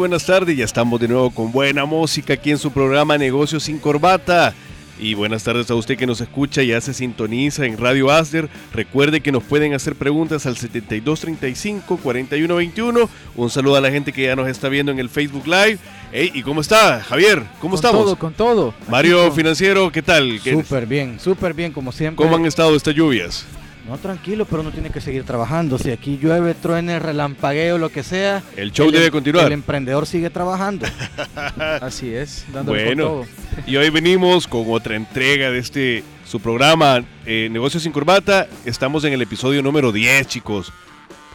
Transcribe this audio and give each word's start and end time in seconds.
Buenas 0.00 0.24
tardes, 0.24 0.56
ya 0.56 0.64
estamos 0.64 0.98
de 0.98 1.08
nuevo 1.08 1.30
con 1.30 1.52
buena 1.52 1.84
música 1.84 2.32
aquí 2.32 2.50
en 2.50 2.56
su 2.56 2.70
programa 2.70 3.18
Negocios 3.18 3.64
sin 3.64 3.78
Corbata. 3.78 4.54
Y 4.98 5.12
buenas 5.12 5.44
tardes 5.44 5.70
a 5.70 5.74
usted 5.74 5.98
que 5.98 6.06
nos 6.06 6.22
escucha 6.22 6.62
y 6.62 6.68
ya 6.68 6.80
se 6.80 6.94
sintoniza 6.94 7.66
en 7.66 7.76
Radio 7.76 8.10
Asder. 8.10 8.48
Recuerde 8.72 9.20
que 9.20 9.30
nos 9.30 9.42
pueden 9.42 9.74
hacer 9.74 9.94
preguntas 9.96 10.46
al 10.46 10.56
7235-4121. 10.56 13.08
Un 13.36 13.50
saludo 13.50 13.76
a 13.76 13.82
la 13.82 13.90
gente 13.90 14.14
que 14.14 14.22
ya 14.22 14.34
nos 14.36 14.48
está 14.48 14.70
viendo 14.70 14.90
en 14.90 15.00
el 15.00 15.10
Facebook 15.10 15.46
Live. 15.46 15.76
Hey, 16.12 16.30
¿y 16.34 16.42
cómo 16.42 16.62
está, 16.62 17.02
Javier? 17.02 17.42
¿Cómo 17.60 17.72
con 17.72 17.74
estamos? 17.74 18.04
todo, 18.04 18.16
con 18.18 18.32
todo. 18.32 18.72
Mario 18.88 19.30
Financiero, 19.32 19.92
¿qué 19.92 20.00
tal? 20.00 20.40
¿Qué- 20.42 20.52
Súper 20.52 20.86
bien, 20.86 21.20
súper 21.20 21.52
bien, 21.52 21.72
como 21.72 21.92
siempre. 21.92 22.24
¿Cómo 22.24 22.36
han 22.36 22.46
estado 22.46 22.74
estas 22.74 22.94
lluvias? 22.94 23.44
No, 23.88 23.98
tranquilo, 23.98 24.44
pero 24.44 24.62
uno 24.62 24.70
tiene 24.70 24.90
que 24.90 25.00
seguir 25.00 25.24
trabajando. 25.24 25.78
Si 25.78 25.90
aquí 25.90 26.18
llueve, 26.18 26.54
truene, 26.54 26.98
relampagueo, 26.98 27.78
lo 27.78 27.88
que 27.88 28.02
sea. 28.02 28.42
El 28.56 28.72
show 28.72 28.90
debe 28.90 29.06
em- 29.06 29.10
continuar. 29.12 29.46
El 29.46 29.52
emprendedor 29.52 30.06
sigue 30.06 30.30
trabajando. 30.30 30.86
Así 31.80 32.12
es, 32.14 32.44
dándole 32.52 32.84
Bueno. 32.84 33.08
con 33.08 33.26
todo. 33.26 33.64
Y 33.66 33.76
hoy 33.76 33.90
venimos 33.90 34.46
con 34.46 34.64
otra 34.68 34.94
entrega 34.96 35.50
de 35.50 35.58
este 35.58 36.04
su 36.26 36.38
programa 36.40 37.02
eh, 37.26 37.48
Negocios 37.50 37.82
sin 37.82 37.90
Corbata. 37.92 38.46
Estamos 38.64 39.02
en 39.04 39.12
el 39.14 39.22
episodio 39.22 39.62
número 39.62 39.90
10, 39.92 40.26
chicos. 40.28 40.72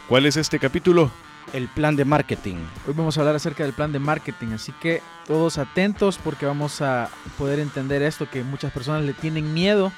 ¿Cuál 0.08 0.24
es 0.24 0.36
este 0.36 0.58
capítulo? 0.58 1.10
El 1.52 1.68
plan 1.68 1.96
de 1.96 2.04
marketing. 2.04 2.56
Hoy 2.86 2.94
vamos 2.96 3.16
a 3.16 3.20
hablar 3.20 3.36
acerca 3.36 3.64
del 3.64 3.72
plan 3.72 3.92
de 3.92 3.98
marketing, 3.98 4.48
así 4.54 4.72
que 4.80 5.02
todos 5.26 5.58
atentos 5.58 6.18
porque 6.22 6.46
vamos 6.46 6.80
a 6.80 7.08
poder 7.36 7.58
entender 7.58 8.02
esto 8.02 8.28
que 8.30 8.42
muchas 8.42 8.72
personas 8.72 9.04
le 9.04 9.12
tienen 9.12 9.52
miedo, 9.52 9.92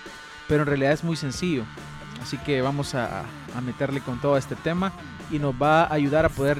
pero 0.48 0.62
en 0.62 0.66
realidad 0.66 0.92
es 0.92 1.04
muy 1.04 1.16
sencillo. 1.16 1.64
Así 2.22 2.36
que 2.38 2.60
vamos 2.62 2.94
a, 2.94 3.22
a 3.54 3.60
meterle 3.60 4.00
con 4.00 4.20
todo 4.20 4.36
este 4.36 4.54
tema 4.56 4.92
y 5.30 5.38
nos 5.38 5.54
va 5.54 5.84
a 5.84 5.94
ayudar 5.94 6.24
a 6.24 6.28
poder 6.28 6.58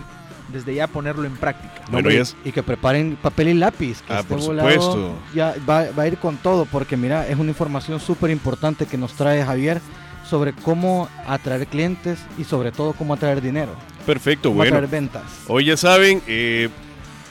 desde 0.53 0.75
ya 0.75 0.87
ponerlo 0.87 1.25
en 1.25 1.37
práctica. 1.37 1.75
Bueno, 1.91 2.09
Y 2.45 2.53
que 2.53 2.63
preparen 2.63 3.19
papel 3.21 3.49
y 3.49 3.55
lápiz. 3.55 4.01
Que 4.03 4.13
Ah, 4.15 4.21
este 4.21 4.35
por 4.35 4.43
volado 4.45 4.71
supuesto. 4.71 5.15
Ya 5.35 5.55
va, 5.69 5.87
va 5.91 6.03
a 6.05 6.09
ir 6.09 6.17
con 6.19 6.37
todo, 6.39 6.65
porque 6.65 6.97
mira, 6.97 7.27
es 7.29 7.37
una 7.39 7.51
información 7.51 8.01
súper 8.01 8.31
importante 8.31 8.87
que 8.87 8.97
nos 8.97 9.13
trae 9.13 9.45
Javier 9.45 9.81
sobre 10.29 10.53
cómo 10.53 11.09
atraer 11.27 11.67
clientes 11.67 12.19
y 12.39 12.45
sobre 12.45 12.73
todo 12.73 12.93
cómo 12.93 13.15
atraer 13.15 13.41
dinero. 13.41 13.73
Perfecto, 14.07 14.49
Cómo 14.51 14.57
bueno. 14.59 14.75
atraer 14.77 14.91
ventas. 14.91 15.23
Hoy 15.49 15.67
ya 15.67 15.77
saben, 15.77 16.23
eh, 16.27 16.71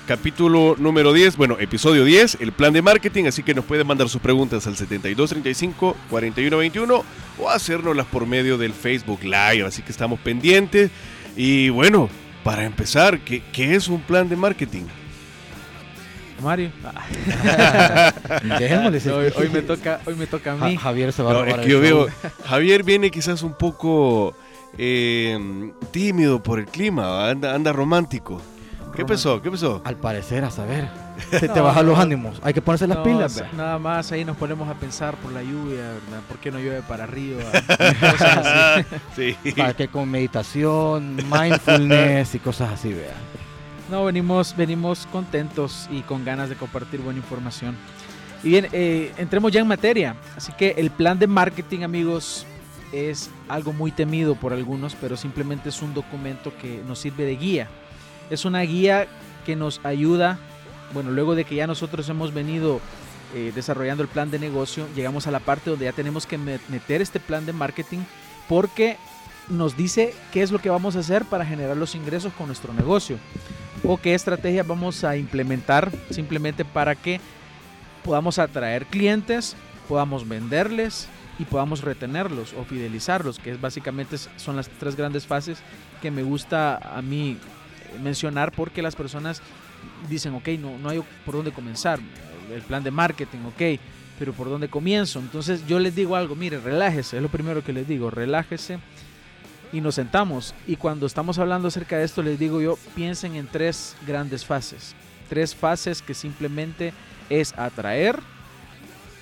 capítulo 0.07 0.75
número 0.79 1.11
10, 1.13 1.35
bueno, 1.37 1.57
episodio 1.59 2.03
10, 2.05 2.37
el 2.39 2.51
plan 2.53 2.71
de 2.73 2.81
marketing, 2.81 3.25
así 3.25 3.43
que 3.43 3.53
nos 3.53 3.65
pueden 3.65 3.85
mandar 3.85 4.07
sus 4.09 4.21
preguntas 4.21 4.65
al 4.65 4.75
7235-4121 4.75 7.03
o 7.39 7.49
hacérnoslas 7.49 8.05
por 8.07 8.25
medio 8.25 8.57
del 8.57 8.71
Facebook 8.73 9.19
Live, 9.23 9.63
así 9.65 9.81
que 9.81 9.91
estamos 9.91 10.19
pendientes. 10.21 10.89
Y 11.35 11.67
bueno, 11.69 12.09
para 12.43 12.63
empezar, 12.63 13.19
¿qué, 13.19 13.43
qué 13.51 13.75
es 13.75 13.89
un 13.89 13.99
plan 14.01 14.29
de 14.29 14.37
marketing? 14.37 14.83
Mario, 16.41 16.71
hoy, 19.13 19.31
hoy 19.35 19.49
me 19.51 19.61
toca, 19.63 19.99
hoy 20.05 20.15
me 20.15 20.27
toca 20.27 20.53
a 20.53 20.57
Ja- 20.57 20.67
mí. 20.67 20.77
Javier 20.77 21.11
se 21.11 21.21
va 21.23 21.33
No, 21.33 21.39
a 21.39 21.41
es 21.41 21.47
robar 21.51 21.65
que 21.65 21.69
yo 21.71 21.77
el 21.77 21.83
veo, 21.83 22.07
show. 22.07 22.31
Javier 22.45 22.83
viene 22.83 23.11
quizás 23.11 23.43
un 23.43 23.55
poco 23.57 24.33
eh, 24.77 25.37
tímido 25.91 26.41
por 26.41 26.59
el 26.59 26.65
clima, 26.67 27.29
anda 27.29 27.73
romántico. 27.73 28.41
¿Qué 28.95 29.05
pasó? 29.05 29.41
¿Qué 29.41 29.51
pasó? 29.51 29.81
Al 29.85 29.95
parecer, 29.97 30.43
a 30.43 30.49
saber. 30.49 30.89
Se 31.29 31.47
te 31.47 31.59
No, 31.59 31.63
bajan 31.65 31.85
los 31.85 31.99
ánimos. 31.99 32.39
Hay 32.43 32.53
que 32.53 32.61
ponerse 32.61 32.87
las 32.87 32.97
No, 32.97 33.03
pilas. 33.03 33.35
ve. 33.39 33.45
Nada 33.55 33.77
más 33.77 34.11
ahí 34.11 34.25
nos 34.25 34.35
ponemos 34.37 34.67
a 34.69 34.73
pensar 34.73 35.15
por 35.17 35.31
la 35.31 35.43
lluvia, 35.43 35.81
¿verdad? 35.81 36.21
¿Por 36.27 36.37
qué 36.39 36.49
no 36.51 36.57
llueve 36.59 36.81
para 36.81 37.03
arriba? 37.03 37.43
Cosas 38.11 38.85
así. 39.15 39.35
sí. 39.43 39.51
Para 39.51 39.73
que 39.75 39.87
con 39.87 40.09
meditación, 40.09 41.17
mindfulness 41.31 42.33
y 42.35 42.39
cosas 42.39 42.71
así, 42.73 42.91
vea. 42.93 43.13
No, 43.91 44.03
venimos, 44.05 44.55
venimos 44.57 45.07
contentos 45.11 45.87
y 45.91 46.01
con 46.01 46.25
ganas 46.25 46.49
de 46.49 46.55
compartir 46.55 46.99
buena 46.99 47.19
información. 47.19 47.75
Y 48.43 48.49
bien, 48.49 48.67
eh, 48.71 49.13
entremos 49.17 49.51
ya 49.51 49.61
en 49.61 49.67
materia. 49.67 50.15
Así 50.35 50.51
que 50.53 50.71
el 50.77 50.89
plan 50.91 51.19
de 51.19 51.27
marketing, 51.27 51.81
amigos, 51.83 52.45
es 52.91 53.29
algo 53.47 53.73
muy 53.73 53.91
temido 53.91 54.35
por 54.35 54.53
algunos, 54.53 54.95
pero 54.99 55.15
simplemente 55.17 55.69
es 55.69 55.81
un 55.81 55.93
documento 55.93 56.51
que 56.61 56.81
nos 56.87 56.99
sirve 56.99 57.25
de 57.25 57.35
guía. 57.35 57.67
Es 58.29 58.45
una 58.45 58.61
guía 58.61 59.07
que 59.45 59.55
nos 59.55 59.79
ayuda, 59.83 60.37
bueno, 60.93 61.11
luego 61.11 61.35
de 61.35 61.45
que 61.45 61.55
ya 61.55 61.67
nosotros 61.67 62.07
hemos 62.09 62.33
venido 62.33 62.81
eh, 63.33 63.51
desarrollando 63.55 64.03
el 64.03 64.09
plan 64.09 64.31
de 64.31 64.39
negocio, 64.39 64.87
llegamos 64.95 65.27
a 65.27 65.31
la 65.31 65.39
parte 65.39 65.69
donde 65.69 65.85
ya 65.85 65.91
tenemos 65.93 66.25
que 66.25 66.37
me- 66.37 66.59
meter 66.69 67.01
este 67.01 67.19
plan 67.19 67.45
de 67.45 67.53
marketing 67.53 67.99
porque 68.49 68.97
nos 69.49 69.77
dice 69.77 70.13
qué 70.33 70.41
es 70.43 70.51
lo 70.51 70.59
que 70.59 70.69
vamos 70.69 70.95
a 70.95 70.99
hacer 70.99 71.23
para 71.25 71.45
generar 71.45 71.77
los 71.77 71.95
ingresos 71.95 72.33
con 72.33 72.47
nuestro 72.47 72.73
negocio 72.73 73.17
o 73.83 73.97
qué 73.97 74.13
estrategias 74.13 74.67
vamos 74.67 75.03
a 75.03 75.15
implementar 75.15 75.91
simplemente 76.09 76.65
para 76.65 76.95
que 76.95 77.21
podamos 78.03 78.39
atraer 78.39 78.85
clientes, 78.85 79.55
podamos 79.87 80.27
venderles 80.27 81.07
y 81.39 81.45
podamos 81.45 81.81
retenerlos 81.81 82.53
o 82.53 82.63
fidelizarlos, 82.65 83.39
que 83.39 83.51
es 83.51 83.61
básicamente 83.61 84.17
son 84.17 84.55
las 84.55 84.67
tres 84.69 84.95
grandes 84.95 85.25
fases 85.25 85.59
que 86.01 86.11
me 86.11 86.23
gusta 86.23 86.77
a 86.77 87.01
mí 87.01 87.37
mencionar 88.01 88.51
porque 88.51 88.81
las 88.81 88.95
personas 88.95 89.41
dicen, 90.09 90.33
ok, 90.35 90.47
no, 90.59 90.77
no 90.77 90.89
hay 90.89 91.03
por 91.25 91.35
dónde 91.35 91.51
comenzar, 91.51 91.99
el 92.53 92.61
plan 92.61 92.83
de 92.83 92.91
marketing, 92.91 93.39
ok, 93.47 93.79
pero 94.17 94.33
por 94.33 94.49
dónde 94.49 94.67
comienzo. 94.67 95.19
Entonces 95.19 95.65
yo 95.67 95.79
les 95.79 95.95
digo 95.95 96.15
algo, 96.15 96.35
mire, 96.35 96.59
relájese, 96.59 97.17
es 97.17 97.23
lo 97.23 97.29
primero 97.29 97.63
que 97.63 97.73
les 97.73 97.87
digo, 97.87 98.09
relájese 98.09 98.79
y 99.71 99.81
nos 99.81 99.95
sentamos. 99.95 100.53
Y 100.65 100.75
cuando 100.75 101.05
estamos 101.05 101.39
hablando 101.39 101.67
acerca 101.67 101.97
de 101.97 102.05
esto, 102.05 102.21
les 102.21 102.39
digo 102.39 102.61
yo, 102.61 102.77
piensen 102.95 103.35
en 103.35 103.47
tres 103.47 103.95
grandes 104.05 104.45
fases. 104.45 104.95
Tres 105.29 105.55
fases 105.55 106.01
que 106.01 106.13
simplemente 106.13 106.93
es 107.29 107.57
atraer, 107.57 108.19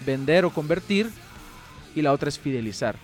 vender 0.06 0.46
o 0.46 0.52
convertir 0.52 1.10
y 1.96 2.02
la 2.02 2.14
otra 2.14 2.30
es 2.30 2.38
fidelizar. 2.38 2.96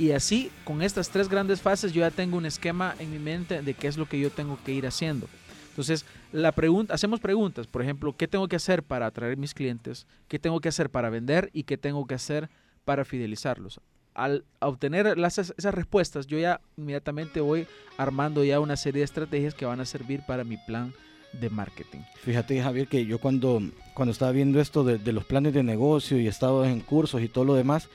Y 0.00 0.12
así, 0.12 0.50
con 0.64 0.80
estas 0.80 1.10
tres 1.10 1.28
grandes 1.28 1.60
fases, 1.60 1.92
yo 1.92 2.00
ya 2.00 2.10
tengo 2.10 2.38
un 2.38 2.46
esquema 2.46 2.94
en 2.98 3.10
mi 3.10 3.18
mente 3.18 3.60
de 3.60 3.74
qué 3.74 3.86
es 3.86 3.98
lo 3.98 4.06
que 4.06 4.18
yo 4.18 4.30
tengo 4.30 4.58
que 4.64 4.72
ir 4.72 4.86
haciendo. 4.86 5.28
Entonces, 5.68 6.06
la 6.32 6.52
pregunta, 6.52 6.94
hacemos 6.94 7.20
preguntas, 7.20 7.66
por 7.66 7.82
ejemplo, 7.82 8.16
¿qué 8.16 8.26
tengo 8.26 8.48
que 8.48 8.56
hacer 8.56 8.82
para 8.82 9.04
atraer 9.04 9.36
mis 9.36 9.52
clientes? 9.52 10.06
¿Qué 10.26 10.38
tengo 10.38 10.58
que 10.62 10.70
hacer 10.70 10.88
para 10.88 11.10
vender? 11.10 11.50
¿Y 11.52 11.64
qué 11.64 11.76
tengo 11.76 12.06
que 12.06 12.14
hacer 12.14 12.48
para 12.86 13.04
fidelizarlos? 13.04 13.82
Al 14.14 14.46
obtener 14.60 15.18
esas 15.18 15.74
respuestas, 15.74 16.26
yo 16.26 16.38
ya 16.38 16.62
inmediatamente 16.78 17.42
voy 17.42 17.66
armando 17.98 18.42
ya 18.42 18.58
una 18.58 18.78
serie 18.78 19.00
de 19.00 19.04
estrategias 19.04 19.52
que 19.52 19.66
van 19.66 19.80
a 19.80 19.84
servir 19.84 20.22
para 20.26 20.44
mi 20.44 20.56
plan 20.56 20.94
de 21.38 21.50
marketing. 21.50 22.00
Fíjate, 22.22 22.62
Javier, 22.62 22.88
que 22.88 23.04
yo 23.04 23.18
cuando, 23.18 23.60
cuando 23.92 24.12
estaba 24.12 24.32
viendo 24.32 24.62
esto 24.62 24.82
de, 24.82 24.96
de 24.96 25.12
los 25.12 25.26
planes 25.26 25.52
de 25.52 25.62
negocio 25.62 26.18
y 26.18 26.24
he 26.24 26.30
estado 26.30 26.64
en 26.64 26.80
cursos 26.80 27.20
y 27.20 27.28
todo 27.28 27.44
lo 27.44 27.54
demás, 27.54 27.90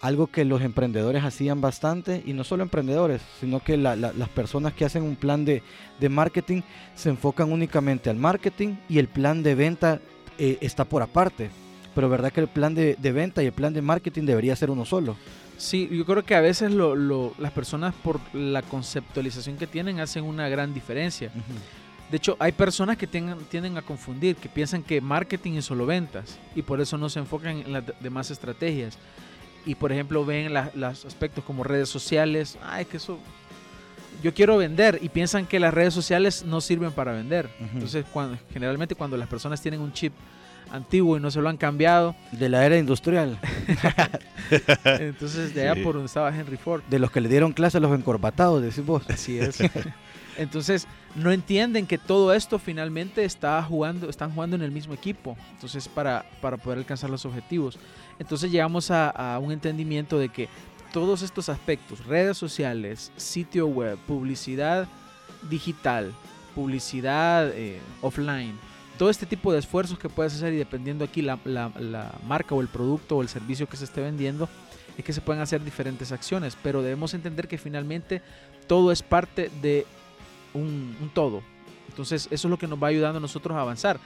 algo 0.00 0.28
que 0.28 0.44
los 0.44 0.62
emprendedores 0.62 1.24
hacían 1.24 1.60
bastante, 1.60 2.22
y 2.24 2.32
no 2.32 2.44
solo 2.44 2.62
emprendedores, 2.62 3.20
sino 3.40 3.60
que 3.60 3.76
la- 3.76 3.96
la- 3.96 4.12
las 4.12 4.28
personas 4.28 4.72
que 4.72 4.84
hacen 4.84 5.02
un 5.02 5.16
plan 5.16 5.44
de, 5.44 5.62
de 5.98 6.08
marketing 6.08 6.62
se 6.94 7.08
enfocan 7.10 7.52
únicamente 7.52 8.08
al 8.08 8.16
marketing 8.16 8.76
y 8.88 8.98
el 8.98 9.08
plan 9.08 9.42
de 9.42 9.54
venta 9.54 10.00
eh, 10.38 10.56
está 10.60 10.84
por 10.84 11.02
aparte. 11.02 11.50
Pero 11.96 12.08
verdad 12.08 12.32
que 12.32 12.40
el 12.40 12.46
plan 12.48 12.74
de, 12.74 12.94
de 12.96 13.12
venta 13.12 13.42
y 13.42 13.46
el 13.46 13.52
plan 13.52 13.72
de 13.72 13.82
marketing 13.82 14.22
debería 14.22 14.54
ser 14.54 14.70
uno 14.70 14.84
solo. 14.84 15.16
Sí, 15.56 15.88
yo 15.90 16.04
creo 16.06 16.24
que 16.24 16.36
a 16.36 16.40
veces 16.40 16.70
lo- 16.70 16.94
lo- 16.94 17.34
las 17.38 17.50
personas 17.50 17.92
por 17.92 18.20
la 18.32 18.62
conceptualización 18.62 19.56
que 19.56 19.66
tienen 19.66 19.98
hacen 19.98 20.22
una 20.22 20.48
gran 20.48 20.72
diferencia. 20.72 21.32
De 22.08 22.16
hecho, 22.16 22.36
hay 22.38 22.52
personas 22.52 22.96
que 22.96 23.08
tienden, 23.08 23.38
tienden 23.50 23.76
a 23.76 23.82
confundir, 23.82 24.36
que 24.36 24.48
piensan 24.48 24.84
que 24.84 25.00
marketing 25.00 25.54
es 25.54 25.64
solo 25.64 25.84
ventas 25.86 26.38
y 26.54 26.62
por 26.62 26.80
eso 26.80 26.96
no 26.96 27.08
se 27.10 27.18
enfocan 27.18 27.56
en 27.58 27.72
las 27.72 27.84
de- 27.84 27.94
demás 28.00 28.30
estrategias. 28.30 28.96
Y 29.68 29.74
por 29.76 29.92
ejemplo, 29.92 30.24
ven 30.24 30.52
la- 30.54 30.70
los 30.74 31.04
aspectos 31.04 31.44
como 31.44 31.62
redes 31.62 31.88
sociales. 31.88 32.58
Ay, 32.62 32.84
que 32.86 32.96
eso. 32.96 33.18
Yo 34.22 34.34
quiero 34.34 34.56
vender 34.56 34.98
y 35.02 35.10
piensan 35.10 35.46
que 35.46 35.60
las 35.60 35.72
redes 35.72 35.94
sociales 35.94 36.44
no 36.44 36.60
sirven 36.60 36.90
para 36.90 37.12
vender. 37.12 37.48
Entonces, 37.72 38.04
cuando, 38.12 38.36
generalmente, 38.52 38.94
cuando 38.96 39.16
las 39.16 39.28
personas 39.28 39.60
tienen 39.62 39.80
un 39.80 39.92
chip 39.92 40.12
antiguo 40.70 41.16
y 41.16 41.20
no 41.20 41.30
se 41.30 41.40
lo 41.40 41.48
han 41.48 41.56
cambiado, 41.56 42.14
De 42.32 42.48
la 42.48 42.64
era 42.66 42.76
industrial, 42.76 43.38
entonces 44.84 45.54
de 45.54 45.62
allá 45.62 45.74
Sí. 45.74 45.80
por 45.82 45.94
donde 45.94 46.06
estaba 46.06 46.34
Henry 46.36 46.56
Ford. 46.56 46.82
de 46.90 46.98
los 46.98 47.10
que 47.10 47.20
le 47.20 47.28
dieron 47.28 47.52
clase 47.52 47.78
a 47.78 47.80
los 47.80 47.96
encorbatados, 47.96 48.60
decís 48.62 48.84
vos. 48.84 49.02
Así 49.08 49.38
es. 49.38 49.58
Entonces, 50.38 50.86
no 51.14 51.30
entienden 51.32 51.86
que 51.86 51.98
todo 51.98 52.32
esto 52.32 52.58
finalmente 52.58 53.24
está 53.24 53.62
jugando, 53.62 54.08
están 54.08 54.32
jugando 54.32 54.56
en 54.56 54.62
el 54.62 54.70
mismo 54.70 54.94
equipo. 54.94 55.36
Entonces, 55.52 55.88
para, 55.88 56.24
para 56.40 56.56
poder 56.56 56.78
alcanzar 56.78 57.10
los 57.10 57.26
objetivos. 57.26 57.78
Entonces, 58.18 58.50
llegamos 58.50 58.90
a, 58.90 59.38
un 59.42 59.52
entendimiento 59.52 60.18
de 60.18 60.28
que 60.30 60.48
todos 60.92 61.20
estos 61.22 61.48
aspectos, 61.50 62.06
redes 62.06 62.38
sociales, 62.38 63.12
sitio 63.16 63.66
web, 63.66 63.98
publicidad 64.06 64.88
digital, 65.50 66.12
publicidad 66.54 67.50
eh, 67.54 67.78
offline, 68.00 68.54
todo 68.98 69.10
este 69.10 69.26
tipo 69.26 69.52
de 69.52 69.60
esfuerzos 69.60 69.98
que 69.98 70.08
puedes 70.08 70.34
hacer 70.34 70.52
y 70.52 70.56
dependiendo 70.56 71.04
aquí 71.04 71.22
la, 71.22 71.38
la- 71.44 71.70
la 71.78 72.12
marca 72.26 72.54
o 72.54 72.60
el 72.60 72.68
producto 72.68 73.16
o 73.16 73.22
el 73.22 73.28
servicio 73.28 73.68
que 73.68 73.76
se 73.76 73.84
esté 73.84 74.00
vendiendo, 74.00 74.48
es 74.96 75.04
que 75.04 75.12
se 75.12 75.20
pueden 75.20 75.40
hacer 75.42 75.62
diferentes 75.62 76.10
acciones, 76.10 76.56
pero 76.62 76.82
debemos 76.82 77.14
entender 77.14 77.46
que 77.46 77.58
finalmente 77.58 78.20
todo 78.66 78.90
es 78.90 79.02
parte 79.02 79.50
de 79.62 79.86
un, 80.54 81.10
todo. 81.14 81.42
Entonces 81.88 82.28
eso 82.30 82.48
es 82.48 82.50
lo 82.50 82.58
que 82.58 82.66
nos 82.66 82.82
va 82.82 82.88
ayudando 82.88 83.18
a 83.18 83.20
nosotros 83.20 83.56
a 83.56 83.60
avanzar. 83.60 83.98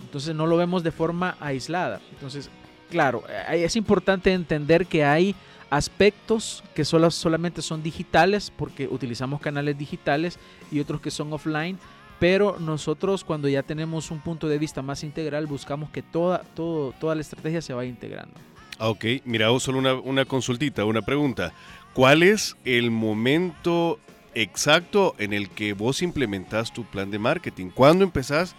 Entonces 0.00 0.34
no 0.34 0.46
lo 0.46 0.56
vemos 0.56 0.82
de 0.82 0.92
forma 0.92 1.36
aislada. 1.40 2.00
Entonces, 2.12 2.50
claro, 2.90 3.24
eh, 3.28 3.64
es 3.64 3.76
importante 3.76 4.32
entender 4.32 4.86
que 4.86 5.04
hay 5.04 5.34
aspectos 5.70 6.64
que 6.74 6.84
solo, 6.84 7.10
solamente 7.10 7.62
son 7.62 7.82
digitales 7.82 8.52
porque 8.56 8.88
utilizamos 8.88 9.40
canales 9.40 9.76
digitales 9.76 10.38
y 10.70 10.80
otros 10.80 11.00
que 11.00 11.10
son 11.10 11.32
offline. 11.32 11.78
Pero 12.18 12.58
nosotros 12.58 13.22
cuando 13.22 13.48
ya 13.48 13.62
tenemos 13.62 14.10
un 14.10 14.20
punto 14.20 14.48
de 14.48 14.58
vista 14.58 14.82
más 14.82 15.04
integral 15.04 15.46
buscamos 15.46 15.90
que 15.90 16.02
toda, 16.02 16.42
todo, 16.54 16.92
toda 16.92 17.14
la 17.14 17.20
estrategia 17.20 17.62
se 17.62 17.72
vaya 17.72 17.88
integrando. 17.88 18.34
Ok, 18.80 19.04
mira, 19.24 19.46
solo 19.58 19.78
una, 19.78 19.94
una 19.94 20.24
consultita, 20.24 20.84
una 20.84 21.02
pregunta. 21.02 21.52
¿Cuál 21.94 22.22
es 22.22 22.56
el 22.64 22.90
momento 22.90 23.98
exacto 24.42 25.14
en 25.18 25.32
el 25.32 25.50
que 25.50 25.72
vos 25.72 26.02
implementás 26.02 26.72
tu 26.72 26.84
plan 26.84 27.10
de 27.10 27.18
marketing? 27.18 27.70
¿Cuándo 27.70 28.04
empezás 28.04 28.54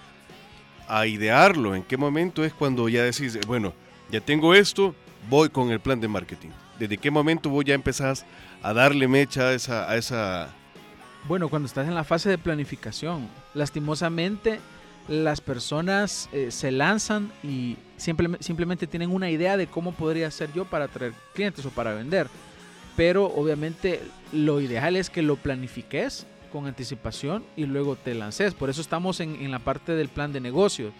a 0.87 1.05
idearlo? 1.07 1.75
¿En 1.75 1.83
qué 1.83 1.97
momento 1.97 2.43
es 2.43 2.53
cuando 2.53 2.89
ya 2.89 3.03
decís, 3.03 3.37
bueno, 3.47 3.73
ya 4.11 4.21
tengo 4.21 4.53
esto, 4.53 4.95
voy 5.29 5.49
con 5.49 5.71
el 5.71 5.79
plan 5.79 5.99
de 6.01 6.07
marketing? 6.07 6.49
¿Desde 6.79 6.97
qué 6.97 7.11
momento 7.11 7.49
vos 7.49 7.65
ya 7.65 7.73
empezás 7.73 8.25
a 8.61 8.73
darle 8.73 9.07
mecha 9.07 9.49
a 9.49 9.95
esa... 9.95 10.49
Bueno, 11.27 11.49
cuando 11.49 11.67
estás 11.67 11.87
en 11.87 11.95
la 11.95 12.03
fase 12.03 12.29
de 12.29 12.37
planificación, 12.37 13.27
lastimosamente 13.53 14.59
las 15.09 15.41
personas 15.41 16.29
eh, 16.31 16.51
se 16.51 16.71
lanzan 16.71 17.31
y 17.43 17.75
simple- 17.97 18.37
simplemente 18.39 18.87
tienen 18.87 19.11
una 19.11 19.29
idea 19.29 19.57
de 19.57 19.67
cómo 19.67 19.91
podría 19.91 20.31
ser 20.31 20.53
yo 20.53 20.65
para 20.65 20.85
atraer 20.85 21.13
clientes 21.33 21.65
o 21.65 21.69
para 21.71 21.93
vender. 21.93 22.27
Pero 22.99 23.27
obviamente 23.27 24.01
lo 24.33 24.59
ideal 24.59 24.97
es 24.97 25.09
que 25.09 25.21
lo 25.21 25.37
planifiques 25.37 26.27
con 26.51 26.67
anticipación 26.67 27.45
y 27.55 27.63
luego 27.65 27.95
te 27.95 28.13
lances. 28.13 28.53
Por 28.53 28.69
eso 28.69 28.81
estamos 28.81 29.21
en, 29.21 29.35
en 29.41 29.51
la 29.51 29.59
parte 29.59 29.93
del 29.93 30.09
plan 30.09 30.33
de 30.33 30.41
negocio. 30.41 30.91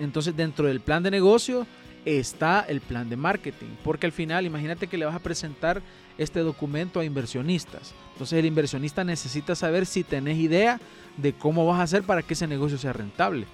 Entonces 0.00 0.34
dentro 0.34 0.66
del 0.66 0.80
plan 0.80 1.04
de 1.04 1.12
negocio 1.12 1.64
está 2.04 2.64
el 2.68 2.80
plan 2.80 3.08
de 3.08 3.14
marketing. 3.16 3.68
Porque 3.84 4.06
al 4.06 4.12
final 4.12 4.46
imagínate 4.46 4.88
que 4.88 4.98
le 4.98 5.04
vas 5.04 5.14
a 5.14 5.20
presentar 5.20 5.80
este 6.16 6.40
documento 6.40 6.98
a 6.98 7.04
inversionistas. 7.04 7.94
Entonces 8.14 8.36
el 8.40 8.46
inversionista 8.46 9.04
necesita 9.04 9.54
saber 9.54 9.86
si 9.86 10.02
tenés 10.02 10.38
idea 10.38 10.80
de 11.18 11.34
cómo 11.34 11.64
vas 11.66 11.78
a 11.78 11.84
hacer 11.84 12.02
para 12.02 12.22
que 12.22 12.34
ese 12.34 12.48
negocio 12.48 12.78
sea 12.78 12.92
rentable. 12.92 13.46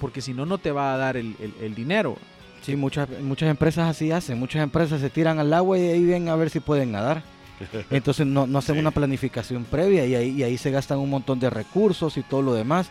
Porque 0.00 0.20
si 0.22 0.32
no, 0.32 0.46
no 0.46 0.58
te 0.58 0.70
va 0.70 0.94
a 0.94 0.96
dar 0.96 1.16
el- 1.16 1.34
el 1.60 1.74
dinero. 1.74 2.16
Sí, 2.62 2.76
muchas, 2.76 3.08
muchas 3.20 3.50
empresas 3.50 3.88
así 3.90 4.10
hacen. 4.12 4.38
Muchas 4.38 4.62
empresas 4.62 5.00
se 5.00 5.10
tiran 5.10 5.38
al 5.38 5.52
agua 5.52 5.78
y 5.78 5.82
ahí 5.88 6.04
ven 6.04 6.28
a 6.28 6.36
ver 6.36 6.48
si 6.50 6.60
pueden 6.60 6.92
nadar. 6.92 7.22
Entonces 7.90 8.26
no, 8.26 8.46
no 8.46 8.58
hacen 8.58 8.76
Sí. 8.76 8.80
una 8.80 8.90
planificación 8.92 9.64
previa 9.64 10.06
y 10.06 10.14
ahí, 10.14 10.30
y 10.30 10.42
ahí 10.42 10.56
se 10.58 10.70
gastan 10.70 10.98
un 10.98 11.10
montón 11.10 11.38
de 11.40 11.50
recursos 11.50 12.16
y 12.16 12.22
todo 12.22 12.42
lo 12.42 12.54
demás. 12.54 12.90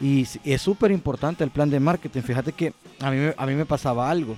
Y 0.00 0.26
es 0.44 0.60
súper 0.60 0.90
importante 0.90 1.44
el 1.44 1.50
plan 1.50 1.70
de 1.70 1.78
marketing. 1.80 2.22
Fíjate 2.22 2.52
que 2.52 2.72
a 3.00 3.10
mí, 3.10 3.16
me- 3.18 3.34
a 3.36 3.46
mí 3.46 3.54
me 3.54 3.64
pasaba 3.66 4.10
algo. 4.10 4.36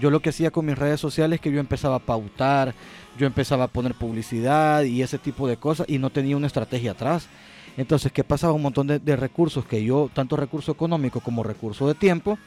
Yo 0.00 0.10
lo 0.10 0.20
que 0.20 0.28
hacía 0.30 0.50
con 0.50 0.66
mis 0.66 0.76
redes 0.76 1.00
sociales 1.00 1.36
es 1.36 1.40
que 1.40 1.50
yo 1.52 1.58
empezaba 1.60 1.96
a 1.96 2.00
pautar, 2.00 2.74
yo 3.18 3.26
empezaba 3.26 3.64
a 3.64 3.68
poner 3.68 3.94
publicidad 3.94 4.82
y 4.82 5.00
ese 5.02 5.16
tipo 5.18 5.48
de 5.48 5.56
cosas 5.56 5.88
y 5.88 5.98
no 5.98 6.10
tenía 6.10 6.36
una 6.36 6.48
estrategia 6.48 6.90
atrás. 6.90 7.28
Entonces, 7.78 8.10
¿qué 8.12 8.24
pasaba? 8.24 8.52
Un 8.52 8.62
montón 8.62 8.86
de, 8.88 8.98
de 8.98 9.16
recursos 9.16 9.64
que 9.64 9.82
yo, 9.84 10.10
tanto 10.12 10.36
recurso 10.36 10.72
económico 10.72 11.20
como 11.20 11.42
recurso 11.42 11.86
de 11.88 11.94
tiempo, 11.94 12.38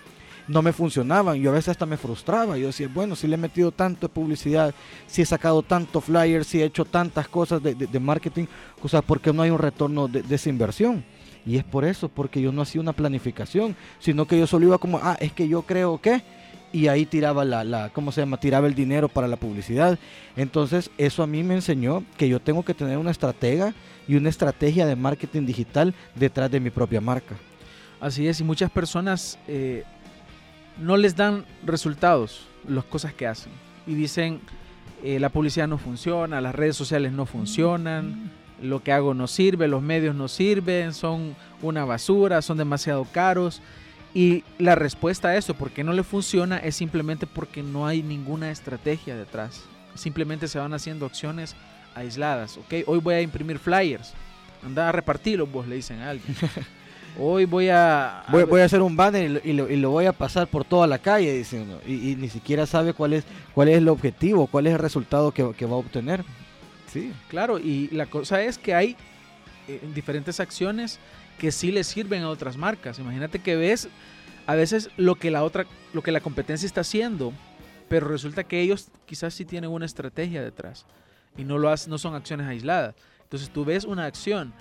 no 0.49 0.61
me 0.61 0.73
funcionaban. 0.73 1.39
Yo 1.39 1.51
a 1.51 1.53
veces 1.53 1.69
hasta 1.69 1.85
me 1.85 1.95
frustraba. 1.95 2.57
Yo 2.57 2.67
decía, 2.67 2.89
bueno, 2.93 3.15
si 3.15 3.27
le 3.27 3.35
he 3.35 3.37
metido 3.37 3.71
tanto 3.71 4.07
de 4.07 4.13
publicidad, 4.13 4.73
si 5.07 5.21
he 5.21 5.25
sacado 5.25 5.61
tanto 5.61 6.01
flyers, 6.01 6.47
si 6.47 6.61
he 6.61 6.65
hecho 6.65 6.83
tantas 6.83 7.27
cosas 7.27 7.63
de, 7.63 7.75
de- 7.75 7.87
de 7.87 7.99
marketing, 7.99 8.45
sea, 8.87 9.01
¿por 9.01 9.21
qué 9.21 9.31
no 9.31 9.41
hay 9.43 9.51
un 9.51 9.59
retorno 9.59 10.07
de, 10.07 10.21
de 10.23 10.35
esa 10.35 10.49
inversión? 10.49 11.05
Y 11.45 11.55
es 11.57 11.63
por 11.63 11.85
eso, 11.85 12.09
porque 12.09 12.41
yo 12.41 12.51
no 12.51 12.61
hacía 12.63 12.81
una 12.81 12.93
planificación, 12.93 13.75
sino 13.99 14.25
que 14.25 14.37
yo 14.37 14.45
solo 14.45 14.65
iba 14.65 14.77
como, 14.77 14.99
ah, 15.01 15.15
es 15.21 15.31
que 15.31 15.47
yo 15.47 15.61
creo 15.61 15.99
que, 16.01 16.21
y 16.73 16.87
ahí 16.87 17.05
tiraba 17.05 17.45
la, 17.45 17.63
la, 17.63 17.89
¿cómo 17.89 18.11
se 18.11 18.21
llama? 18.21 18.37
Tiraba 18.39 18.67
el 18.67 18.75
dinero 18.75 19.07
para 19.07 19.27
la 19.27 19.37
publicidad. 19.37 19.97
Entonces, 20.35 20.91
eso 20.97 21.23
a 21.23 21.27
mí 21.27 21.41
me 21.43 21.55
enseñó 21.55 22.03
que 22.17 22.27
yo 22.27 22.39
tengo 22.39 22.63
que 22.63 22.73
tener 22.73 22.97
una 22.97 23.09
estratega 23.11 23.73
y 24.07 24.15
una 24.15 24.29
estrategia 24.29 24.85
de 24.85 24.95
marketing 24.95 25.45
digital 25.45 25.93
detrás 26.15 26.51
de 26.51 26.59
mi 26.59 26.69
propia 26.69 27.01
marca. 27.01 27.35
Así 27.99 28.27
es, 28.27 28.39
y 28.39 28.43
muchas 28.43 28.69
personas 28.71 29.37
eh, 29.47 29.83
no 30.79 30.97
les 30.97 31.15
dan 31.15 31.45
resultados 31.65 32.47
las 32.67 32.85
cosas 32.85 33.13
que 33.13 33.27
hacen. 33.27 33.51
Y 33.87 33.95
dicen, 33.95 34.41
eh, 35.03 35.19
la 35.19 35.29
publicidad 35.29 35.67
no 35.67 35.77
funciona, 35.77 36.41
las 36.41 36.55
redes 36.55 36.75
sociales 36.75 37.11
no 37.11 37.25
funcionan, 37.25 38.31
lo 38.61 38.83
que 38.83 38.91
hago 38.91 39.13
no 39.13 39.27
sirve, 39.27 39.67
los 39.67 39.81
medios 39.81 40.15
no 40.15 40.27
sirven, 40.27 40.93
son 40.93 41.35
una 41.61 41.85
basura, 41.85 42.41
son 42.41 42.57
demasiado 42.57 43.05
caros. 43.05 43.61
Y 44.13 44.43
la 44.57 44.75
respuesta 44.75 45.29
a 45.29 45.37
eso, 45.37 45.53
¿por 45.53 45.71
qué 45.71 45.83
no 45.83 45.93
le 45.93 46.03
funciona? 46.03 46.57
Es 46.57 46.75
simplemente 46.75 47.27
porque 47.27 47.61
no 47.63 47.85
hay 47.85 48.01
ninguna 48.01 48.51
estrategia 48.51 49.15
detrás. 49.15 49.63
Simplemente 49.95 50.47
se 50.47 50.59
van 50.59 50.73
haciendo 50.73 51.05
acciones 51.05 51.55
aisladas. 51.95 52.57
¿ok? 52.57 52.87
Hoy 52.87 52.99
voy 52.99 53.15
a 53.15 53.21
imprimir 53.21 53.59
flyers. 53.59 54.13
Anda 54.65 54.89
a 54.89 54.91
repartirlos, 54.91 55.51
vos 55.51 55.67
le 55.67 55.75
dicen 55.75 55.99
a 56.01 56.09
alguien. 56.09 56.35
Hoy 57.17 57.45
voy 57.45 57.69
a... 57.69 58.23
Voy, 58.29 58.43
voy 58.43 58.61
a 58.61 58.65
hacer 58.65 58.81
un 58.81 58.95
banner 58.95 59.41
y 59.43 59.53
lo, 59.53 59.69
y 59.69 59.75
lo- 59.75 59.89
voy 59.91 60.05
a 60.05 60.13
pasar 60.13 60.47
por 60.47 60.63
toda 60.63 60.87
la 60.87 60.99
calle, 60.99 61.33
dice 61.33 61.61
uno, 61.61 61.79
y, 61.85 62.11
y 62.11 62.15
ni 62.15 62.29
siquiera 62.29 62.65
sabe 62.65 62.93
cuál 62.93 63.13
es, 63.13 63.25
cuál 63.53 63.67
es 63.67 63.77
el 63.77 63.89
objetivo, 63.89 64.47
cuál 64.47 64.67
es 64.67 64.73
el 64.73 64.79
resultado 64.79 65.31
que, 65.31 65.51
que 65.53 65.65
va 65.65 65.73
a 65.73 65.79
obtener. 65.79 66.23
Sí. 66.87 67.11
Claro, 67.27 67.59
y 67.59 67.89
la 67.89 68.05
cosa 68.05 68.41
es 68.41 68.57
que 68.57 68.73
hay 68.73 68.95
eh, 69.67 69.81
diferentes 69.93 70.39
acciones 70.39 70.99
que 71.37 71.51
sí 71.51 71.71
le 71.71 71.83
sirven 71.83 72.23
a 72.23 72.29
otras 72.29 72.57
marcas. 72.57 72.99
Imagínate 72.99 73.39
que 73.39 73.55
ves 73.55 73.89
a 74.47 74.55
veces 74.55 74.89
lo 74.97 75.15
que 75.15 75.29
la 75.29 75.43
otra, 75.43 75.65
lo 75.93 76.01
que 76.01 76.11
la 76.11 76.21
competencia 76.21 76.65
está 76.65 76.81
haciendo, 76.81 77.33
pero 77.89 78.07
resulta 78.07 78.43
que 78.43 78.61
ellos 78.61 78.89
quizás 79.05 79.33
sí 79.33 79.45
tienen 79.45 79.69
una 79.69 79.85
estrategia 79.85 80.41
detrás 80.41 80.85
y 81.37 81.43
no 81.43 81.57
lo 81.57 81.69
hacen, 81.69 81.91
no 81.91 81.97
son 81.97 82.15
acciones 82.15 82.47
aisladas. 82.47 82.95
Entonces 83.23 83.49
tú 83.49 83.65
ves 83.65 83.83
una 83.83 84.05
acción 84.05 84.53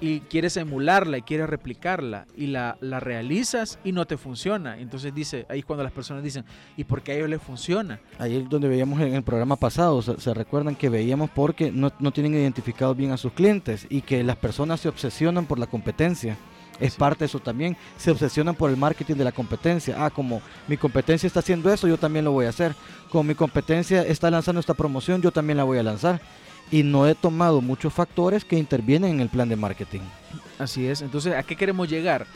y 0.00 0.20
quieres 0.20 0.56
emularla 0.56 1.18
y 1.18 1.22
quieres 1.22 1.48
replicarla 1.48 2.26
y 2.36 2.46
la, 2.46 2.76
la 2.80 3.00
realizas 3.00 3.78
y 3.84 3.92
no 3.92 4.06
te 4.06 4.16
funciona. 4.16 4.78
Entonces 4.78 5.14
dice, 5.14 5.46
ahí 5.48 5.60
es 5.60 5.64
cuando 5.64 5.82
las 5.84 5.92
personas 5.92 6.22
dicen, 6.22 6.44
¿y 6.76 6.84
por 6.84 7.02
qué 7.02 7.12
a 7.12 7.14
ellos 7.16 7.28
les 7.28 7.42
funciona? 7.42 8.00
Ahí 8.18 8.36
es 8.36 8.48
donde 8.48 8.68
veíamos 8.68 9.00
en 9.00 9.14
el 9.14 9.22
programa 9.22 9.56
pasado, 9.56 10.00
se, 10.02 10.18
se 10.20 10.32
recuerdan 10.34 10.74
que 10.76 10.88
veíamos 10.88 11.30
porque 11.30 11.70
no, 11.70 11.92
no 11.98 12.12
tienen 12.12 12.34
identificados 12.34 12.96
bien 12.96 13.10
a 13.12 13.16
sus 13.16 13.32
clientes 13.32 13.86
y 13.90 14.00
que 14.02 14.22
las 14.24 14.36
personas 14.36 14.80
se 14.80 14.88
obsesionan 14.88 15.46
por 15.46 15.58
la 15.58 15.66
competencia. 15.66 16.36
Es 16.80 16.94
Sí. 16.94 16.98
parte 16.98 17.18
de 17.20 17.26
eso 17.26 17.40
también. 17.40 17.76
Se 17.98 18.10
obsesionan 18.10 18.54
por 18.54 18.70
el 18.70 18.76
marketing 18.78 19.16
de 19.16 19.24
la 19.24 19.32
competencia. 19.32 19.96
Ah, 20.02 20.08
como 20.08 20.40
mi 20.66 20.78
competencia 20.78 21.26
está 21.26 21.40
haciendo 21.40 21.70
eso, 21.70 21.86
yo 21.86 21.98
también 21.98 22.24
lo 22.24 22.32
voy 22.32 22.46
a 22.46 22.48
hacer. 22.48 22.74
Como 23.10 23.24
mi 23.24 23.34
competencia 23.34 24.00
está 24.02 24.30
lanzando 24.30 24.60
esta 24.60 24.72
promoción, 24.72 25.20
yo 25.20 25.30
también 25.30 25.58
la 25.58 25.64
voy 25.64 25.76
a 25.76 25.82
lanzar. 25.82 26.22
Y 26.70 26.82
no 26.82 27.06
he 27.06 27.14
tomado 27.14 27.60
muchos 27.60 27.92
factores 27.92 28.44
que 28.44 28.56
intervienen 28.58 29.12
en 29.14 29.20
el 29.20 29.28
plan 29.28 29.48
de 29.48 29.56
marketing. 29.56 30.00
Así 30.58 30.86
es. 30.86 31.02
Entonces, 31.02 31.34
¿a 31.34 31.42
qué 31.42 31.56
queremos 31.56 31.88
llegar? 31.88 32.26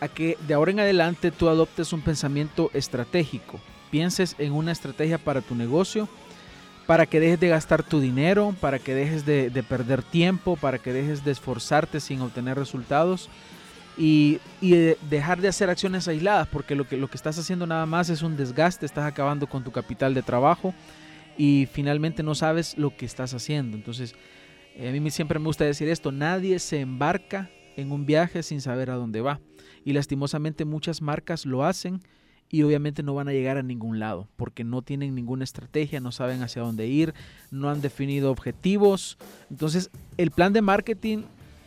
A 0.00 0.08
que 0.08 0.36
de 0.46 0.54
ahora 0.54 0.70
en 0.70 0.80
adelante 0.80 1.30
tú 1.30 1.48
adoptes 1.48 1.92
un 1.92 2.00
pensamiento 2.02 2.70
estratégico. 2.74 3.58
Pienses 3.90 4.36
en 4.38 4.52
una 4.52 4.72
estrategia 4.72 5.18
para 5.18 5.40
tu 5.40 5.54
negocio, 5.54 6.08
para 6.86 7.06
que 7.06 7.20
dejes 7.20 7.40
de 7.40 7.48
gastar 7.48 7.82
tu 7.82 8.00
dinero, 8.00 8.54
para 8.60 8.78
que 8.78 8.94
dejes 8.94 9.24
de, 9.24 9.48
de 9.50 9.62
perder 9.62 10.02
tiempo, 10.02 10.56
para 10.56 10.78
que 10.78 10.92
dejes 10.92 11.24
de 11.24 11.30
esforzarte 11.32 12.00
sin 12.00 12.20
obtener 12.20 12.58
resultados 12.58 13.28
y, 13.96 14.40
y 14.60 14.72
de- 14.72 14.98
dejar 15.08 15.40
de 15.40 15.48
hacer 15.48 15.70
acciones 15.70 16.06
aisladas, 16.08 16.48
porque 16.48 16.74
lo 16.74 16.86
que, 16.86 16.96
lo 16.96 17.08
que 17.08 17.16
estás 17.16 17.38
haciendo 17.38 17.66
nada 17.66 17.86
más 17.86 18.10
es 18.10 18.22
un 18.22 18.36
desgaste, 18.36 18.86
estás 18.86 19.06
acabando 19.06 19.46
con 19.46 19.62
tu 19.64 19.70
capital 19.70 20.14
de 20.14 20.22
trabajo 20.22 20.74
y 21.40 21.64
finalmente 21.64 22.22
no 22.22 22.34
sabes 22.34 22.76
lo 22.76 22.94
que 22.94 23.06
estás 23.06 23.32
haciendo. 23.32 23.74
Entonces, 23.74 24.14
eh, 24.76 24.90
a 24.90 24.92
mí 24.92 25.10
siempre 25.10 25.38
me 25.38 25.46
gusta 25.46 25.64
decir 25.64 25.88
esto, 25.88 26.12
nadie 26.12 26.58
se 26.58 26.80
embarca 26.80 27.48
en 27.78 27.92
un 27.92 28.04
viaje 28.04 28.42
sin 28.42 28.60
saber 28.60 28.90
a 28.90 28.96
dónde 28.96 29.22
va. 29.22 29.40
Y 29.82 29.94
lastimosamente 29.94 30.66
muchas 30.66 31.00
marcas 31.00 31.46
lo 31.46 31.64
hacen 31.64 32.02
y 32.50 32.62
obviamente 32.62 33.02
no 33.02 33.14
van 33.14 33.28
a 33.28 33.32
llegar 33.32 33.56
a 33.56 33.62
ningún 33.62 33.98
lado 33.98 34.28
porque 34.36 34.64
no 34.64 34.82
tienen 34.82 35.14
ninguna 35.14 35.44
estrategia, 35.44 35.98
no 35.98 36.12
saben 36.12 36.42
hacia 36.42 36.60
dónde 36.60 36.88
ir, 36.88 37.14
no 37.50 37.70
han 37.70 37.80
definido 37.80 38.30
objetivos. 38.30 39.16
Entonces, 39.48 39.90
el 40.18 40.32
plan 40.32 40.52
de 40.52 40.60
marketing 40.60 41.22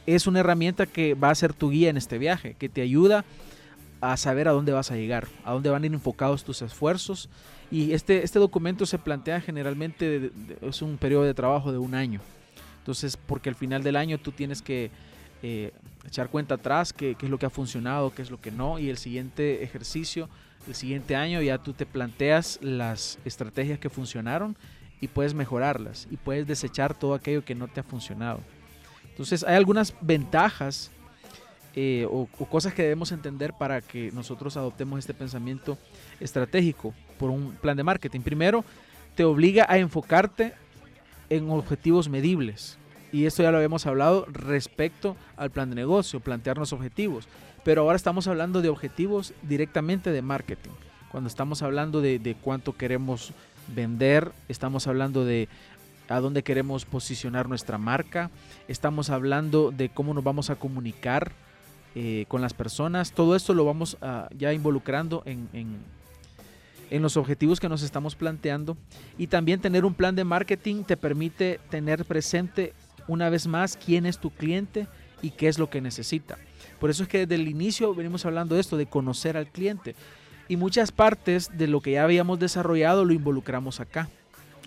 es 0.05 0.27
una 0.27 0.41
herramienta 0.41 0.85
que 0.85 1.15
va 1.15 1.31
a 1.31 1.35
ser 1.35 1.51
tu 1.51 1.71
guía 1.71 1.89
en 1.89 1.97
este 1.97 2.19
viaje, 2.19 2.53
que 2.59 2.69
te 2.69 2.83
ayuda 2.83 3.25
a 4.01 4.17
saber 4.17 4.47
a 4.47 4.51
dónde 4.51 4.71
vas 4.71 4.91
a 4.91 4.97
llegar, 4.97 5.29
a 5.43 5.53
dónde 5.53 5.71
van 5.71 5.81
a 5.81 5.85
ir 5.87 5.93
enfocados 5.93 6.43
tus 6.43 6.61
esfuerzos. 6.61 7.27
Y 7.73 7.93
este, 7.93 8.23
este 8.23 8.37
documento 8.37 8.85
se 8.85 8.99
plantea 8.99 9.41
generalmente, 9.41 10.29
es 10.61 10.83
un 10.83 10.95
periodo 10.95 11.23
de 11.23 11.33
trabajo 11.33 11.71
de 11.71 11.79
un 11.79 11.95
año. 11.95 12.21
Entonces, 12.77 13.17
porque 13.17 13.49
al 13.49 13.55
final 13.55 13.81
del 13.81 13.95
año 13.95 14.19
tú 14.19 14.31
tienes 14.31 14.61
que 14.61 14.91
eh, 15.41 15.71
echar 16.05 16.29
cuenta 16.29 16.53
atrás, 16.53 16.93
qué, 16.93 17.15
qué 17.15 17.25
es 17.25 17.31
lo 17.31 17.39
que 17.39 17.47
ha 17.47 17.49
funcionado, 17.49 18.13
qué 18.13 18.21
es 18.21 18.29
lo 18.29 18.39
que 18.39 18.51
no, 18.51 18.77
y 18.77 18.91
el 18.91 18.97
siguiente 18.97 19.63
ejercicio, 19.63 20.29
el 20.67 20.75
siguiente 20.75 21.15
año 21.15 21.41
ya 21.41 21.57
tú 21.57 21.73
te 21.73 21.87
planteas 21.87 22.59
las 22.61 23.17
estrategias 23.25 23.79
que 23.79 23.89
funcionaron 23.89 24.55
y 25.01 25.07
puedes 25.07 25.33
mejorarlas 25.33 26.07
y 26.11 26.17
puedes 26.17 26.45
desechar 26.45 26.93
todo 26.93 27.15
aquello 27.15 27.43
que 27.43 27.55
no 27.55 27.67
te 27.67 27.79
ha 27.79 27.83
funcionado. 27.83 28.39
Entonces 29.09 29.43
hay 29.43 29.55
algunas 29.55 29.95
ventajas 29.99 30.91
eh, 31.75 32.07
o, 32.09 32.27
cosas 32.27 32.73
que 32.73 32.83
debemos 32.83 33.11
entender 33.11 33.53
para 33.53 33.81
que 33.81 34.11
nosotros 34.11 34.57
adoptemos 34.57 34.99
este 34.99 35.13
pensamiento 35.13 35.77
estratégico 36.19 36.93
por 37.17 37.31
un 37.31 37.53
plan 37.53 37.75
de 37.75 37.83
marketing. 37.83 38.21
Primero, 38.21 38.63
te 39.15 39.23
obliga 39.23 39.65
a 39.67 39.77
enfocarte 39.79 40.53
en 41.29 41.49
objetivos 41.49 42.09
medibles. 42.09 42.77
Y 43.11 43.25
esto 43.25 43.43
ya 43.43 43.51
lo 43.51 43.57
habíamos 43.57 43.85
hablado 43.85 44.25
respecto 44.31 45.15
al 45.35 45.51
plan 45.51 45.69
de 45.69 45.75
negocio, 45.75 46.19
plantearnos 46.19 46.73
objetivos. 46.73 47.27
Pero 47.63 47.83
ahora 47.83 47.95
estamos 47.95 48.27
hablando 48.27 48.61
de 48.61 48.69
objetivos 48.69 49.33
directamente 49.41 50.11
de 50.11 50.21
marketing. 50.21 50.71
Cuando 51.11 51.27
estamos 51.27 51.61
hablando 51.61 52.01
de, 52.01 52.19
de 52.19 52.35
cuánto 52.35 52.75
queremos 52.75 53.33
vender, 53.67 54.31
estamos 54.47 54.87
hablando 54.87 55.25
de 55.25 55.47
a 56.09 56.19
dónde 56.19 56.43
queremos 56.43 56.85
posicionar 56.85 57.47
nuestra 57.47 57.77
marca, 57.77 58.29
estamos 58.67 59.09
hablando 59.09 59.71
de 59.71 59.89
cómo 59.89 60.13
nos 60.13 60.23
vamos 60.23 60.49
a 60.49 60.55
comunicar 60.55 61.31
eh, 61.95 62.25
con 62.27 62.41
las 62.41 62.53
personas. 62.53 63.11
Todo 63.11 63.35
esto 63.35 63.53
lo 63.53 63.65
vamos 63.65 63.97
ah, 64.01 64.27
ya 64.37 64.53
involucrando 64.53 65.23
en, 65.25 65.47
en- 65.53 65.77
en 66.89 67.01
los 67.01 67.17
objetivos 67.17 67.59
que 67.59 67.69
nos 67.69 67.81
estamos 67.81 68.15
planteando. 68.15 68.77
Y 69.17 69.27
también 69.27 69.59
tener 69.59 69.83
un 69.83 69.95
plan 69.95 70.15
de 70.15 70.23
marketing 70.23 70.83
te 70.83 70.95
permite 70.97 71.59
tener 71.71 72.05
presente 72.05 72.73
una 73.07 73.29
vez 73.29 73.47
más 73.47 73.77
quién 73.77 74.05
es 74.05 74.19
tu 74.19 74.29
cliente 74.29 74.87
y 75.21 75.31
qué 75.31 75.47
es 75.47 75.57
lo 75.57 75.69
que 75.71 75.81
necesita. 75.81 76.37
Por 76.79 76.89
eso 76.91 77.03
es 77.03 77.09
que 77.09 77.25
desde 77.25 77.35
el 77.41 77.47
inicio 77.47 77.95
venimos 77.95 78.25
hablando 78.25 78.53
de 78.55 78.61
esto, 78.61 78.77
de 78.77 78.85
conocer 78.85 79.37
al 79.37 79.47
cliente. 79.47 79.95
Y 80.47 80.57
muchas 80.57 80.91
partes 80.91 81.49
de 81.57 81.67
lo 81.67 81.81
que 81.81 81.93
ya 81.93 82.03
habíamos 82.03 82.37
desarrollado 82.37 83.05
lo 83.05 83.13
involucramos 83.13 83.79
acá. 83.79 84.09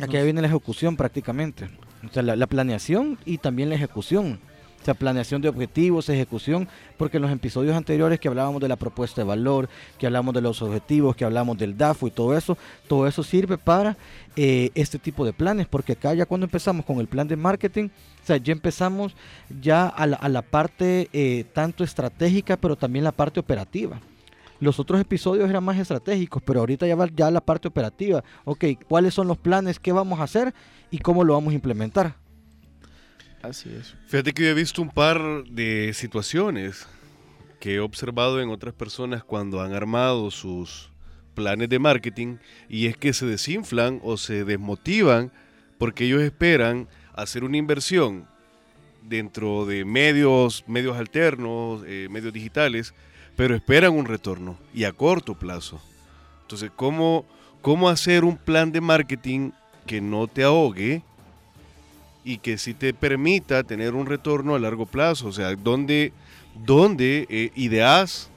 Aquí 0.00 0.14
ya 0.14 0.22
viene 0.22 0.40
la 0.40 0.48
ejecución 0.48 0.96
prácticamente. 0.96 1.68
O 2.08 2.12
sea, 2.12 2.22
la, 2.22 2.34
la 2.34 2.46
planeación 2.46 3.18
y 3.24 3.38
también 3.38 3.68
la 3.68 3.74
ejecución. 3.76 4.40
O 4.80 4.84
sea, 4.86 4.94
planeación 4.94 5.42
de 5.42 5.48
objetivos, 5.48 6.08
ejecución, 6.08 6.68
porque 6.96 7.16
en 7.16 7.22
los 7.24 7.32
episodios 7.32 7.76
anteriores 7.76 8.20
que 8.20 8.28
hablábamos 8.28 8.60
de 8.60 8.68
la 8.68 8.76
propuesta 8.76 9.20
de 9.20 9.26
valor, 9.26 9.68
que 9.98 10.06
hablamos 10.06 10.32
de 10.32 10.40
los 10.40 10.62
objetivos, 10.62 11.16
que 11.16 11.24
hablamos 11.24 11.58
del 11.58 11.76
DAFO 11.76 12.06
y 12.06 12.10
todo 12.12 12.36
eso, 12.36 12.56
todo 12.86 13.06
eso 13.06 13.22
sirve 13.22 13.58
para 13.58 13.96
eh, 14.36 14.70
este 14.74 14.98
tipo 14.98 15.24
de 15.24 15.32
planes, 15.32 15.66
porque 15.66 15.92
acá 15.92 16.14
ya 16.14 16.26
cuando 16.26 16.44
empezamos 16.44 16.84
con 16.84 17.00
el 17.00 17.08
plan 17.08 17.26
de 17.26 17.36
marketing, 17.36 17.88
o 18.22 18.26
sea, 18.26 18.36
ya 18.36 18.52
empezamos 18.52 19.16
ya 19.60 19.88
a 19.88 20.06
la, 20.06 20.16
a 20.16 20.28
la 20.28 20.42
parte 20.42 21.08
eh, 21.12 21.44
tanto 21.52 21.82
estratégica, 21.82 22.56
pero 22.56 22.76
también 22.76 23.04
la 23.04 23.12
parte 23.12 23.40
operativa. 23.40 24.00
Los 24.58 24.80
otros 24.80 25.00
episodios 25.00 25.50
eran 25.50 25.64
más 25.64 25.76
estratégicos, 25.76 26.42
pero 26.44 26.60
ahorita 26.60 26.86
ya 26.86 26.96
va 26.96 27.08
ya 27.14 27.30
la 27.30 27.40
parte 27.40 27.68
operativa. 27.68 28.24
Ok, 28.44 28.64
¿cuáles 28.88 29.12
son 29.12 29.28
los 29.28 29.36
planes? 29.36 29.78
¿Qué 29.78 29.92
vamos 29.92 30.18
a 30.20 30.24
hacer? 30.24 30.54
¿Y 30.90 30.98
cómo 30.98 31.24
lo 31.24 31.34
vamos 31.34 31.52
a 31.52 31.56
implementar? 31.56 32.16
Así 33.42 33.70
es. 33.70 33.94
Fíjate 34.06 34.32
que 34.32 34.42
yo 34.44 34.48
he 34.48 34.54
visto 34.54 34.82
un 34.82 34.90
par 34.90 35.44
de 35.44 35.92
situaciones 35.94 36.86
que 37.60 37.76
he 37.76 37.80
observado 37.80 38.40
en 38.40 38.50
otras 38.50 38.74
personas 38.74 39.24
cuando 39.24 39.60
han 39.60 39.72
armado 39.72 40.30
sus 40.30 40.90
planes 41.34 41.68
de 41.68 41.78
marketing 41.78 42.38
y 42.68 42.86
es 42.86 42.96
que 42.96 43.12
se 43.12 43.26
desinflan 43.26 44.00
o 44.02 44.16
se 44.16 44.44
desmotivan 44.44 45.32
porque 45.78 46.04
ellos 46.04 46.22
esperan 46.22 46.88
hacer 47.14 47.44
una 47.44 47.56
inversión 47.56 48.26
dentro 49.02 49.66
de 49.66 49.84
medios, 49.84 50.64
medios 50.66 50.96
alternos, 50.96 51.82
eh, 51.86 52.08
medios 52.10 52.32
digitales, 52.32 52.94
pero 53.36 53.54
esperan 53.54 53.92
un 53.92 54.06
retorno 54.06 54.58
y 54.74 54.84
a 54.84 54.92
corto 54.92 55.34
plazo. 55.34 55.80
Entonces, 56.42 56.70
¿cómo, 56.74 57.26
¿cómo 57.60 57.88
hacer 57.88 58.24
un 58.24 58.36
plan 58.36 58.72
de 58.72 58.80
marketing 58.80 59.50
que 59.86 60.00
no 60.00 60.26
te 60.26 60.42
ahogue? 60.42 61.02
Y 62.26 62.38
que 62.38 62.58
sí 62.58 62.74
te 62.74 62.92
permita 62.92 63.62
tener 63.62 63.94
un 63.94 64.04
retorno 64.04 64.56
a 64.56 64.58
largo 64.58 64.84
plazo. 64.84 65.28
O 65.28 65.32
sea, 65.32 65.54
¿dónde, 65.54 66.12
dónde 66.66 67.24
eh, 67.30 67.52
ideas 67.54 68.30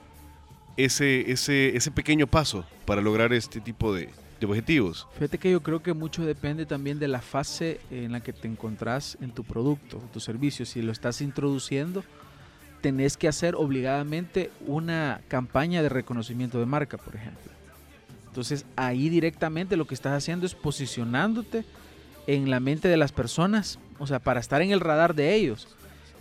ese, 0.77 1.31
ese, 1.31 1.75
ese 1.75 1.89
pequeño 1.89 2.27
paso 2.27 2.63
para 2.85 3.01
lograr 3.01 3.33
este 3.33 3.59
tipo 3.59 3.91
de, 3.91 4.09
de 4.39 4.45
objetivos? 4.45 5.07
Fíjate 5.15 5.39
que 5.39 5.49
yo 5.49 5.63
creo 5.63 5.81
que 5.81 5.93
mucho 5.93 6.23
depende 6.23 6.67
también 6.67 6.99
de 6.99 7.07
la 7.07 7.19
fase 7.19 7.81
en 7.89 8.11
la 8.11 8.21
que 8.21 8.31
te 8.31 8.47
encontrás 8.47 9.17
en 9.21 9.31
tu 9.31 9.43
producto, 9.43 9.97
tu 10.13 10.19
servicio. 10.19 10.67
Si 10.67 10.83
lo 10.83 10.91
estás 10.91 11.19
introduciendo, 11.19 12.03
tenés 12.81 13.17
que 13.17 13.27
hacer 13.27 13.55
obligadamente 13.55 14.51
una 14.67 15.21
campaña 15.29 15.81
de 15.81 15.89
reconocimiento 15.89 16.59
de 16.59 16.67
marca, 16.67 16.97
por 16.99 17.15
ejemplo. 17.15 17.51
Entonces 18.27 18.67
ahí 18.75 19.09
directamente 19.09 19.75
lo 19.75 19.87
que 19.87 19.95
estás 19.95 20.13
haciendo 20.13 20.45
es 20.45 20.53
posicionándote 20.53 21.65
en 22.35 22.49
la 22.49 22.59
mente 22.59 22.87
de 22.87 22.97
las 22.97 23.11
personas, 23.11 23.79
o 23.97 24.05
sea, 24.07 24.19
para 24.19 24.39
estar 24.39 24.61
en 24.61 24.71
el 24.71 24.79
radar 24.79 25.15
de 25.15 25.33
ellos. 25.35 25.67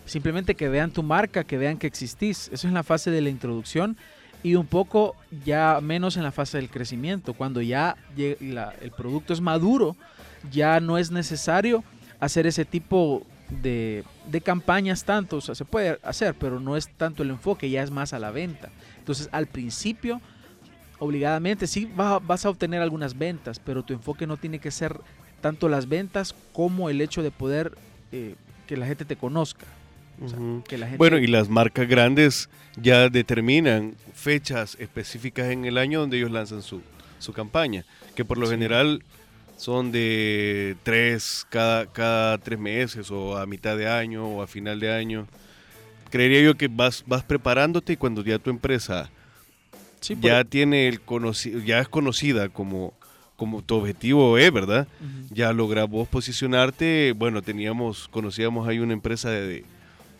Simplemente 0.06 0.54
que 0.54 0.68
vean 0.70 0.90
tu 0.90 1.02
marca, 1.02 1.44
que 1.44 1.58
vean 1.58 1.76
que 1.76 1.86
existís. 1.86 2.48
Eso 2.52 2.66
es 2.66 2.72
la 2.72 2.82
fase 2.82 3.10
de 3.10 3.20
la 3.20 3.28
introducción 3.28 3.96
y 4.42 4.54
un 4.54 4.66
poco 4.66 5.14
ya 5.44 5.80
menos 5.82 6.16
en 6.16 6.22
la 6.22 6.32
fase 6.32 6.56
del 6.56 6.70
crecimiento. 6.70 7.34
Cuando 7.34 7.60
ya 7.60 7.96
el 8.16 8.90
producto 8.96 9.32
es 9.34 9.40
maduro, 9.42 9.96
ya 10.50 10.80
no 10.80 10.96
es 10.96 11.10
necesario 11.10 11.84
hacer 12.20 12.46
ese 12.46 12.64
tipo 12.64 13.26
de, 13.62 14.02
de 14.30 14.40
campañas 14.40 15.04
tanto. 15.04 15.36
O 15.36 15.40
sea, 15.42 15.54
se 15.54 15.66
puede 15.66 15.98
hacer, 16.02 16.34
pero 16.34 16.58
no 16.58 16.76
es 16.76 16.88
tanto 16.88 17.22
el 17.22 17.30
enfoque, 17.30 17.68
ya 17.68 17.82
es 17.82 17.90
más 17.90 18.14
a 18.14 18.18
la 18.18 18.30
venta. 18.30 18.70
Entonces, 18.98 19.28
al 19.30 19.46
principio, 19.46 20.22
obligadamente, 21.00 21.66
sí 21.66 21.84
va- 21.84 22.18
vas 22.18 22.46
a 22.46 22.50
obtener 22.50 22.80
algunas 22.80 23.16
ventas, 23.18 23.58
pero 23.58 23.82
tu 23.82 23.92
enfoque 23.92 24.26
no 24.26 24.36
tiene 24.38 24.58
que 24.58 24.70
ser 24.70 24.98
tanto 25.40 25.68
las 25.68 25.88
ventas 25.88 26.34
como 26.52 26.90
el 26.90 27.00
hecho 27.00 27.22
de 27.22 27.30
poder 27.30 27.72
eh, 28.12 28.34
que 28.66 28.76
la 28.76 28.86
gente 28.86 29.04
te 29.04 29.16
conozca. 29.16 29.66
O 30.22 30.28
sea, 30.28 30.38
Ujú. 30.38 30.64
que 30.66 30.78
la 30.78 30.86
gente- 30.86 30.98
Bueno, 30.98 31.18
y 31.18 31.26
las 31.26 31.48
marcas 31.48 31.86
grandes 31.88 32.48
ya 32.80 33.08
determinan 33.08 33.94
fechas 34.14 34.76
específicas 34.80 35.50
en 35.50 35.64
el 35.64 35.78
año 35.78 36.00
donde 36.00 36.16
ellos 36.18 36.30
lanzan 36.30 36.62
su, 36.62 36.82
su 37.20 37.32
campaña, 37.32 37.84
que 38.16 38.24
por 38.24 38.36
lo 38.38 38.46
Sí. 38.46 38.52
general 38.52 39.02
son 39.56 39.90
de 39.92 40.76
tres, 40.82 41.46
cada, 41.50 41.86
cada 41.86 42.38
tres 42.38 42.58
meses 42.58 43.10
o 43.10 43.36
a 43.36 43.46
mitad 43.46 43.76
de 43.76 43.88
año 43.88 44.26
o 44.26 44.42
a 44.42 44.46
final 44.46 44.80
de 44.80 44.92
año. 44.92 45.26
Creería 46.10 46.40
yo 46.42 46.56
que 46.56 46.68
vas, 46.68 47.04
vas 47.06 47.22
preparándote 47.22 47.92
y 47.92 47.96
cuando 47.96 48.22
ya 48.24 48.38
tu 48.38 48.50
empresa 48.50 49.10
Sí, 50.00 50.16
ya 50.20 50.44
tiene 50.44 50.88
el 50.88 51.00
ya 51.64 51.80
es 51.80 51.88
conocida 51.88 52.48
como, 52.48 52.94
como 53.38 53.62
tu 53.62 53.76
objetivo 53.76 54.36
es, 54.36 54.52
¿verdad? 54.52 54.88
Ya 55.30 55.52
logras 55.52 55.88
vos 55.88 56.08
posicionarte. 56.08 57.14
Bueno, 57.16 57.40
teníamos, 57.40 58.08
conocíamos 58.08 58.66
ahí 58.66 58.80
una 58.80 58.94
empresa 58.94 59.30
de, 59.30 59.64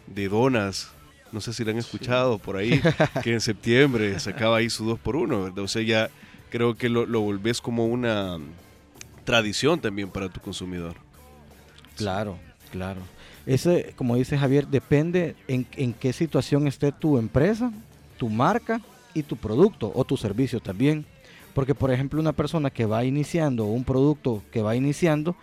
de 0.07 0.29
donas, 0.29 0.93
no 1.33 1.41
sé 1.41 1.53
si 1.53 1.65
la 1.65 1.73
han 1.73 1.79
escuchado 1.79 2.39
por 2.39 2.57
ahí, 2.57 2.81
que 3.25 3.33
en 3.33 3.41
septiembre 3.41 4.21
sacaba 4.21 4.59
ahí 4.59 4.71
su 4.71 4.85
2 4.85 5.01
por 5.01 5.17
1 5.17 5.43
¿verdad? 5.43 5.59
O 5.65 5.67
sea, 5.67 5.83
ya 5.83 6.11
creo 6.49 6.77
que 6.77 6.89
lo, 6.89 7.07
lo 7.07 7.21
volvés 7.21 7.61
como 7.61 7.87
una 7.87 8.39
tradición 9.25 9.81
también 9.81 10.11
para 10.11 10.29
tu 10.29 10.41
consumidor. 10.41 10.95
Claro, 11.97 12.39
claro. 12.71 13.01
Ese, 13.47 13.95
como 13.97 14.15
dice 14.15 14.39
Javier, 14.39 14.69
depende 14.69 15.35
en, 15.49 15.67
en 15.73 15.93
qué 15.93 16.13
situación 16.13 16.69
esté 16.69 16.93
tu 16.93 17.19
empresa, 17.19 17.73
tu 18.17 18.29
marca 18.29 18.81
y 19.13 19.25
tu 19.25 19.37
producto 19.37 19.91
o 19.93 20.05
tu 20.05 20.17
servicio 20.17 20.61
también. 20.61 21.05
Porque, 21.59 21.75
por 21.75 21.91
ejemplo, 21.91 22.21
una 22.21 22.33
persona 22.35 22.71
que 22.71 22.87
va 22.87 23.05
iniciando, 23.05 23.65
un 23.65 23.83
producto 23.83 24.45
que 24.53 24.63
va 24.63 24.77
iniciando, 24.77 25.35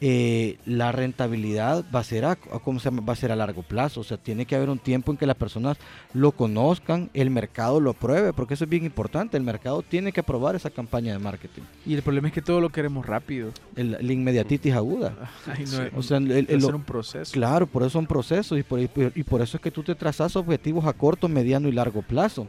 eh, 0.00 0.58
la 0.64 0.92
rentabilidad 0.92 1.84
va 1.92 1.98
a 1.98 2.04
ser 2.04 2.24
a, 2.24 2.30
a- 2.32 2.36
¿cómo 2.62 2.78
se 2.78 2.84
llama? 2.84 3.02
va 3.02 3.14
a 3.14 3.16
ser 3.16 3.32
a 3.32 3.36
largo 3.36 3.64
plazo, 3.64 4.02
o 4.02 4.04
sea, 4.04 4.16
tiene 4.16 4.46
que 4.46 4.54
haber 4.54 4.70
un 4.70 4.78
tiempo 4.78 5.10
en 5.10 5.18
que 5.18 5.26
las 5.26 5.34
personas 5.34 5.76
lo 6.14 6.30
conozcan, 6.30 7.10
el 7.14 7.30
mercado 7.30 7.80
lo 7.80 7.90
apruebe, 7.90 8.32
porque 8.32 8.54
eso 8.54 8.62
es 8.62 8.70
bien 8.70 8.84
importante, 8.84 9.36
el 9.36 9.42
mercado 9.42 9.82
tiene 9.82 10.12
que 10.12 10.20
aprobar 10.20 10.54
esa 10.54 10.70
campaña 10.70 11.12
de 11.14 11.18
marketing, 11.18 11.62
Y 11.84 11.94
el 11.94 12.02
problema 12.02 12.28
es 12.28 12.34
que 12.34 12.42
todo 12.42 12.60
lo 12.60 12.68
queremos 12.68 13.04
rápido. 13.04 13.50
el, 13.74 13.90
la 14.00 14.12
inmediatitis 14.12 14.72
aguda. 14.72 15.14
Ay, 15.48 15.64
no, 15.64 15.66
Sí. 15.66 15.82
O 15.96 16.02
sea, 16.04 16.18
el- 16.18 16.30
el- 16.30 16.46
debe 16.46 16.60
lo- 16.60 16.66
ser 16.66 16.74
un 16.76 16.84
proceso. 16.84 17.32
Claro, 17.32 17.66
por 17.66 17.82
eso 17.82 17.90
son 17.90 18.06
procesos 18.06 18.56
y 18.56 18.62
por, 18.62 18.78
y 18.78 18.86
por- 18.86 19.10
y 19.16 19.22
por 19.24 19.40
eso 19.42 19.56
es 19.56 19.60
que 19.64 19.72
tú 19.72 19.82
te 19.82 19.96
trazas 19.96 20.36
objetivos 20.36 20.84
a 20.84 20.92
corto, 20.92 21.26
mediano 21.26 21.66
y 21.68 21.72
largo 21.72 22.02
plazo. 22.02 22.46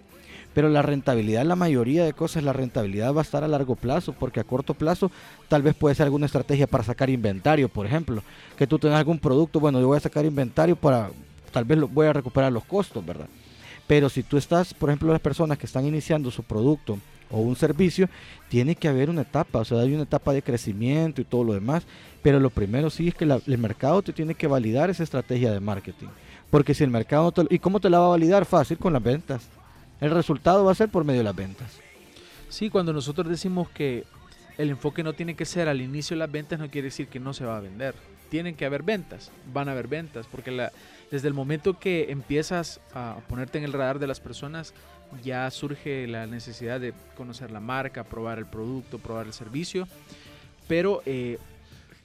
Pero 0.57 0.69
la 0.69 0.81
rentabilidad, 0.81 1.45
la 1.45 1.55
mayoría 1.55 2.03
de 2.03 2.13
cosas, 2.13 2.41
la 2.43 2.51
rentabilidad 2.51 3.13
va 3.13 3.19
a 3.19 3.23
estar 3.23 3.43
a 3.43 3.47
largo 3.47 3.75
plazo, 3.75 4.13
porque 4.13 4.39
a 4.39 4.43
corto 4.43 4.73
plazo 4.73 5.11
tal 5.49 5.61
vez 5.61 5.75
puede 5.75 5.93
ser 5.93 6.05
alguna 6.05 6.25
estrategia 6.25 6.65
para 6.65 6.83
sacar 6.83 7.11
inventario, 7.11 7.69
por 7.69 7.85
ejemplo. 7.85 8.23
Que 8.57 8.65
tú 8.65 8.79
tengas 8.79 8.97
algún 8.97 9.19
producto, 9.19 9.59
bueno, 9.59 9.79
yo 9.79 9.85
voy 9.85 9.97
a 9.97 9.99
sacar 9.99 10.25
inventario 10.25 10.75
para, 10.75 11.11
tal 11.51 11.63
vez 11.63 11.77
lo, 11.77 11.87
voy 11.87 12.07
a 12.07 12.13
recuperar 12.13 12.51
los 12.51 12.65
costos, 12.65 13.05
¿verdad? 13.05 13.27
Pero 13.85 14.09
si 14.09 14.23
tú 14.23 14.35
estás, 14.35 14.73
por 14.73 14.89
ejemplo, 14.89 15.11
las 15.11 15.21
personas 15.21 15.59
que 15.59 15.67
están 15.67 15.85
iniciando 15.85 16.31
su 16.31 16.41
producto 16.41 16.97
o 17.29 17.39
un 17.39 17.55
servicio, 17.55 18.09
tiene 18.49 18.73
que 18.73 18.87
haber 18.87 19.11
una 19.11 19.21
etapa, 19.21 19.59
o 19.59 19.63
sea, 19.63 19.81
hay 19.81 19.93
una 19.93 20.05
etapa 20.05 20.33
de 20.33 20.41
crecimiento 20.41 21.21
y 21.21 21.25
todo 21.25 21.43
lo 21.43 21.53
demás. 21.53 21.83
Pero 22.23 22.39
lo 22.39 22.49
primero 22.49 22.89
sí 22.89 23.09
es 23.09 23.13
que 23.13 23.27
la- 23.27 23.41
el 23.45 23.59
mercado 23.59 24.01
te 24.01 24.11
tiene 24.11 24.33
que 24.33 24.47
validar 24.47 24.89
esa 24.89 25.03
estrategia 25.03 25.51
de 25.51 25.59
marketing. 25.59 26.07
Porque 26.49 26.73
si 26.73 26.83
el 26.83 26.89
mercado 26.89 27.25
no 27.25 27.31
te, 27.31 27.45
¿Y 27.53 27.59
cómo 27.59 27.79
te 27.79 27.91
la 27.91 27.99
va 27.99 28.07
a 28.07 28.09
validar? 28.09 28.45
Fácil, 28.45 28.79
con 28.79 28.91
las 28.93 29.03
ventas. 29.03 29.47
El 29.99 30.11
resultado 30.11 30.63
va 30.63 30.71
a 30.71 30.75
ser 30.75 30.89
por 30.89 31.03
medio 31.03 31.19
de 31.19 31.23
las 31.23 31.35
ventas. 31.35 31.79
Sí, 32.49 32.69
cuando 32.69 32.93
nosotros 32.93 33.27
decimos 33.27 33.69
que 33.69 34.05
el 34.57 34.69
enfoque 34.69 35.03
no 35.03 35.13
tiene 35.13 35.35
que 35.35 35.45
ser 35.45 35.67
al 35.67 35.81
inicio 35.81 36.15
de 36.15 36.19
las 36.19 36.31
ventas, 36.31 36.59
no 36.59 36.69
quiere 36.69 36.87
decir 36.87 37.07
que 37.07 37.19
no 37.19 37.33
se 37.33 37.45
va 37.45 37.57
a 37.57 37.61
vender. 37.61 37.95
Tienen 38.29 38.55
que 38.55 38.65
haber 38.65 38.83
ventas, 38.83 39.31
van 39.53 39.69
a 39.69 39.71
haber 39.71 39.87
ventas, 39.87 40.27
porque 40.27 40.69
desde 41.11 41.27
el 41.27 41.33
momento 41.33 41.79
que 41.79 42.11
empiezas 42.11 42.79
a 42.93 43.17
ponerte 43.27 43.57
en 43.57 43.63
el 43.63 43.73
radar 43.73 43.99
de 43.99 44.07
las 44.07 44.19
personas, 44.19 44.73
ya 45.23 45.49
surge 45.51 46.07
la 46.07 46.27
necesidad 46.27 46.79
de 46.79 46.93
conocer 47.15 47.51
la 47.51 47.59
marca, 47.59 48.03
probar 48.03 48.37
el 48.39 48.45
producto, 48.45 48.99
probar 48.99 49.27
el 49.27 49.33
servicio, 49.33 49.87
pero 50.67 51.01
eh, 51.05 51.37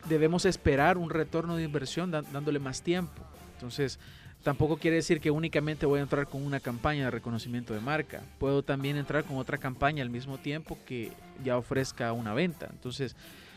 debemos 0.08 0.44
esperar 0.44 0.99
un 0.99 1.11
retorno 1.11 1.56
de 1.56 1.64
inversión 1.64 2.11
dándole 2.11 2.58
más 2.58 2.82
tiempo. 2.82 3.22
Entonces, 3.54 3.99
tampoco 4.42 4.76
quiere 4.76 4.96
decir 4.96 5.20
que 5.20 5.30
únicamente 5.30 5.87
voy 5.87 6.00
a 6.00 6.02
entrar 6.02 6.28
con 6.28 6.44
una 6.44 6.61
campaña 6.61 7.04
de 7.04 7.11
reconocimiento 7.11 7.75
de 7.75 7.80
marca. 7.80 8.22
Puedo 8.38 8.62
también 8.62 8.96
entrar 8.96 9.25
con 9.25 9.38
otra 9.38 9.58
campaña 9.58 10.02
al 10.02 10.11
mismo 10.11 10.38
tiempo 10.38 10.78
que 10.87 11.12
ya 11.44 11.56
ofrezca 11.56 12.12
una 12.12 12.34
venta. 12.34 12.68
Entonces, 12.70 13.16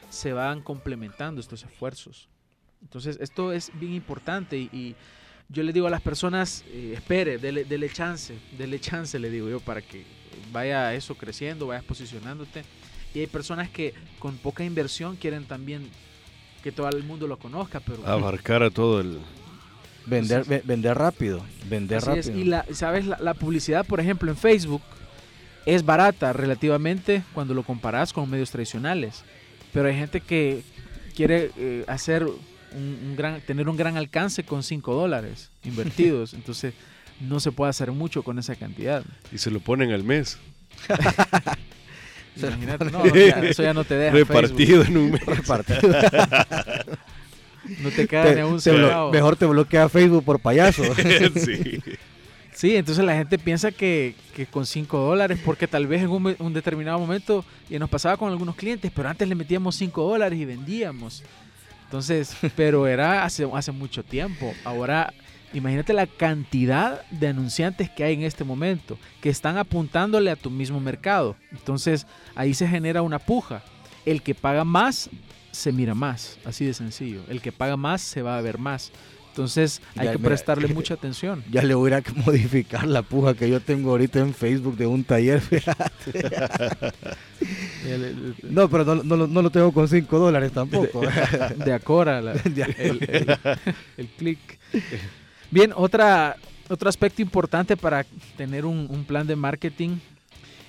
se 0.09 0.33
van 0.33 0.61
complementando 0.61 1.41
estos 1.41 1.63
esfuerzos. 1.63 2.29
Entonces, 2.81 3.17
esto 3.19 3.51
es 3.51 3.71
bien 3.79 3.93
importante 3.93 4.57
y, 4.57 4.95
yo 5.47 5.61
le 5.61 5.73
digo 5.73 5.85
a 5.85 5.91
las 5.91 6.01
personas, 6.01 6.63
eh, 6.69 6.93
espere, 6.95 7.37
dele, 7.37 7.65
dele 7.65 7.87
chance, 7.87 8.35
dele 8.57 8.79
chance, 8.79 9.19
le 9.19 9.29
digo 9.29 9.47
yo, 9.47 9.59
para 9.59 9.79
que 9.79 10.03
vaya 10.51 10.91
eso 10.95 11.13
creciendo, 11.13 11.67
vayas 11.67 11.83
posicionándote. 11.83 12.63
Y 13.13 13.19
hay 13.19 13.27
personas 13.27 13.69
que 13.69 13.93
con 14.17 14.37
poca 14.37 14.63
inversión 14.63 15.15
quieren 15.17 15.45
también 15.45 15.87
que 16.63 16.71
todo 16.71 16.89
el 16.89 17.03
mundo 17.03 17.27
lo 17.27 17.37
conozca, 17.37 17.79
pero 17.79 18.07
Abarcar 18.07 18.63
a 18.63 18.71
todo 18.71 18.99
el... 19.01 19.19
Vender, 20.05 20.63
vender 20.63 20.97
rápido. 20.97 21.43
Vender 21.69 21.97
es, 21.97 22.05
rápido. 22.05 22.37
Y 22.37 22.43
la, 22.45 22.65
sabes, 22.73 23.05
la, 23.05 23.17
la 23.19 23.33
publicidad, 23.33 23.85
por 23.85 23.99
ejemplo, 23.99 24.31
en 24.31 24.37
Facebook 24.37 24.81
es 25.65 25.83
barata 25.83 26.31
relativamente 26.33 27.23
cuando 27.33 27.53
lo 27.53 27.63
comparas 27.63 28.13
con 28.13 28.29
medios 28.29 28.51
tradicionales. 28.51 29.23
Pero 29.73 29.87
hay 29.87 29.95
gente 29.95 30.21
que 30.21 30.63
quiere 31.15 31.51
eh, 31.57 31.83
hacer 31.87 32.23
un, 32.23 32.35
un 32.75 33.15
gran, 33.15 33.41
tener 33.41 33.67
un 33.67 33.77
gran 33.77 33.97
alcance 33.97 34.43
con 34.43 34.63
5 34.63 34.93
dólares 34.93 35.49
invertidos. 35.63 36.33
Entonces 36.35 36.73
no 37.19 37.39
se 37.39 37.51
puede 37.51 37.69
hacer 37.69 37.91
mucho 37.91 38.23
con 38.23 38.39
esa 38.39 38.55
cantidad. 38.55 39.03
Y 39.31 39.37
se 39.37 39.51
lo 39.51 39.59
ponen 39.59 39.91
al 39.91 40.03
mes. 40.03 40.37
Imagínate, 42.37 42.85
no, 42.91 43.05
ya, 43.15 43.39
eso 43.41 43.63
ya 43.63 43.73
no 43.73 43.85
te 43.85 43.95
deja. 43.95 44.13
Repartido 44.13 44.83
en 44.83 44.97
un 44.97 45.11
mes. 45.11 45.25
Repartido. 45.25 45.79
No 47.81 47.89
te 47.89 48.07
queda 48.07 48.23
Te- 48.23 48.35
ni 48.35 48.41
un 48.41 48.59
te 48.59 48.71
mejor 49.11 49.35
te 49.35 49.45
bloquea 49.45 49.89
Facebook 49.89 50.23
por 50.23 50.39
payaso. 50.39 50.83
sí. 51.35 51.81
Sí, 52.55 52.77
entonces 52.77 53.03
la 53.03 53.15
gente 53.15 53.37
piensa 53.37 53.69
que, 53.69 54.15
que 54.33 54.45
con 54.45 54.65
5 54.65 54.97
dólares, 54.97 55.39
porque 55.43 55.67
tal 55.67 55.87
vez 55.87 56.03
en 56.03 56.09
un, 56.09 56.53
determinado 56.53 56.97
momento, 56.97 57.43
y 57.69 57.77
nos 57.77 57.89
pasaba 57.89 58.15
con 58.15 58.31
algunos 58.31 58.55
clientes, 58.55 58.93
pero 58.95 59.09
antes 59.09 59.27
le 59.27 59.35
metíamos 59.35 59.75
5 59.75 60.01
dólares 60.01 60.39
y 60.39 60.45
vendíamos. 60.45 61.21
Entonces, 61.83 62.33
pero 62.55 62.87
era 62.87 63.25
hace, 63.25 63.45
hace 63.53 63.73
mucho 63.73 64.03
tiempo. 64.03 64.53
Ahora, 64.63 65.13
imagínate 65.53 65.91
la 65.91 66.07
cantidad 66.07 67.05
de 67.11 67.27
anunciantes 67.27 67.89
que 67.89 68.05
hay 68.05 68.13
en 68.13 68.23
este 68.23 68.45
momento, 68.45 68.97
que 69.19 69.27
están 69.29 69.57
apuntándole 69.57 70.31
a 70.31 70.37
tu 70.37 70.49
mismo 70.49 70.79
mercado. 70.79 71.35
Entonces, 71.51 72.07
ahí 72.35 72.53
se 72.53 72.69
genera 72.69 73.01
una 73.01 73.19
puja. 73.19 73.63
El 74.05 74.21
que 74.21 74.33
paga 74.33 74.63
más, 74.63 75.09
se 75.55 75.71
mira 75.71 75.93
más, 75.95 76.37
así 76.45 76.65
de 76.65 76.73
sencillo. 76.73 77.21
El 77.29 77.41
que 77.41 77.51
paga 77.51 77.77
más, 77.77 78.01
se 78.01 78.21
va 78.21 78.37
a 78.37 78.41
ver 78.41 78.57
más. 78.59 78.91
Entonces, 79.29 79.81
hay 79.97 80.05
Ya, 80.05 80.11
que 80.13 80.17
mira, 80.17 80.29
prestarle 80.29 80.67
mucha 80.73 80.93
atención. 80.93 81.43
ya 81.51 81.61
le 81.61 81.73
voy 81.73 81.91
a 81.91 82.01
modificar 82.25 82.87
la 82.87 83.01
puja 83.01 83.33
que 83.33 83.49
yo 83.49 83.59
tengo 83.59 83.89
ahorita 83.91 84.19
en 84.19 84.33
Facebook 84.33 84.77
de 84.77 84.87
un 84.87 85.03
taller. 85.03 85.41
no, 88.43 88.69
pero 88.69 88.85
no, 88.85 88.95
no 89.03 89.15
lo- 89.17 89.27
no 89.27 89.41
lo 89.41 89.49
tengo 89.49 89.71
con 89.71 89.87
5 89.87 90.19
dólares 90.19 90.51
tampoco. 90.51 91.01
de 91.65 91.73
Acora, 91.73 92.21
la- 92.21 92.33
el, 92.33 93.03
el- 93.07 93.37
el 93.97 94.07
click. 94.17 94.39
Bien, 95.51 95.71
otra, 95.75 96.35
otro 96.69 96.89
aspecto 96.89 97.21
importante 97.21 97.77
para 97.77 98.05
tener 98.37 98.65
un, 98.65 98.87
un 98.89 99.05
plan 99.05 99.27
de 99.27 99.35
marketing 99.35 99.97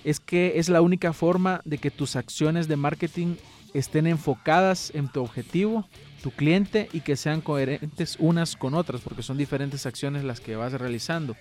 es 0.04 0.20
que 0.20 0.54
es 0.56 0.68
la 0.68 0.80
única 0.82 1.12
forma 1.12 1.60
de 1.64 1.78
que 1.78 1.90
tus 1.90 2.14
acciones 2.16 2.68
de 2.68 2.76
marketing 2.76 3.34
estén 3.78 4.06
enfocadas 4.06 4.90
en 4.94 5.08
tu 5.08 5.22
objetivo, 5.22 5.86
tu 6.22 6.30
cliente 6.30 6.88
y 6.92 7.00
que 7.00 7.16
sean 7.16 7.40
coherentes 7.40 8.16
unas 8.18 8.56
con 8.56 8.74
otras, 8.74 9.00
porque 9.00 9.22
son 9.22 9.36
diferentes 9.36 9.86
acciones 9.86 10.24
las 10.24 10.40
que 10.40 10.56
vas 10.56 10.72
realizando. 10.72 11.36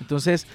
Entonces, 0.00 0.46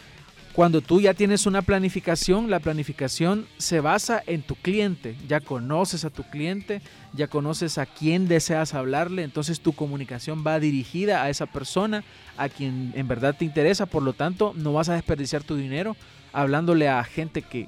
cuando 0.56 0.80
tú 0.80 1.02
ya 1.02 1.14
tienes 1.14 1.46
una 1.48 1.62
planificación, 1.62 2.50
la 2.50 2.62
planificación 2.62 3.46
se 3.58 3.82
basa 3.82 4.24
en 4.26 4.42
tu 4.42 4.56
cliente. 4.56 5.18
Ya 5.28 5.42
conoces 5.42 6.06
a 6.06 6.10
tu 6.10 6.24
cliente, 6.24 6.82
ya 7.12 7.28
conoces 7.28 7.78
a 7.78 7.86
quién 7.86 8.30
deseas 8.30 8.74
hablarle, 8.74 9.24
entonces 9.24 9.60
tu 9.60 9.74
comunicación 9.74 10.46
va 10.48 10.62
dirigida 10.62 11.24
a 11.24 11.30
esa 11.30 11.46
persona, 11.46 12.06
a 12.38 12.48
quien 12.48 12.94
en 12.96 13.08
verdad 13.10 13.36
te 13.38 13.44
interesa, 13.44 13.86
por 13.86 14.02
lo 14.02 14.14
tanto 14.14 14.54
no 14.56 14.72
vas 14.72 14.88
a 14.88 14.94
desperdiciar 14.94 15.44
tu 15.44 15.58
dinero 15.58 15.98
hablándole 16.32 16.90
a 16.90 17.04
gente 17.04 17.42
que, 17.42 17.68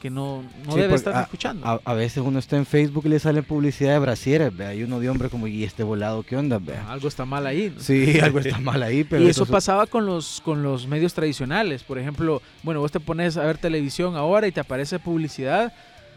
que 0.00 0.10
no, 0.10 0.42
no 0.64 0.72
Sí, 0.72 0.76
debe 0.76 0.88
porque 0.90 0.94
estar 0.94 1.16
a- 1.16 1.22
escuchando. 1.22 1.66
A, 1.66 1.80
a 1.84 1.94
veces 1.94 2.22
uno 2.24 2.38
está 2.38 2.56
en 2.56 2.66
Facebook 2.66 3.04
y 3.06 3.08
le 3.10 3.18
sale 3.18 3.42
publicidad 3.42 3.92
de 3.94 3.98
brasieres, 3.98 4.56
vea, 4.56 4.74
y 4.74 4.82
uno 4.82 5.00
de 5.00 5.10
hombre 5.10 5.28
como, 5.28 5.46
¿y 5.46 5.64
este 5.64 5.82
volado 5.82 6.22
qué 6.22 6.36
onda? 6.36 6.58
Vea? 6.58 6.90
Algo 6.90 7.08
está 7.08 7.24
mal 7.24 7.46
ahí. 7.46 7.72
¿no? 7.74 7.80
Sí, 7.82 8.18
algo 8.22 8.38
está 8.38 8.58
mal 8.58 8.82
ahí, 8.82 9.04
pero 9.04 9.22
y 9.22 9.26
eso 9.28 9.42
entonces- 9.42 9.52
pasaba 9.52 9.86
con 9.86 10.06
los, 10.06 10.40
con 10.44 10.62
los 10.62 10.86
medios 10.86 11.14
tradicionales. 11.14 11.82
Por 11.82 11.98
ejemplo, 11.98 12.40
bueno, 12.62 12.80
vos 12.80 12.92
te 12.92 13.00
pones 13.00 13.36
a 13.36 13.44
ver 13.44 13.58
televisión 13.58 14.16
ahora 14.16 14.46
y 14.46 14.52
te 14.52 14.60
aparece 14.60 14.98
publicidad 14.98 15.72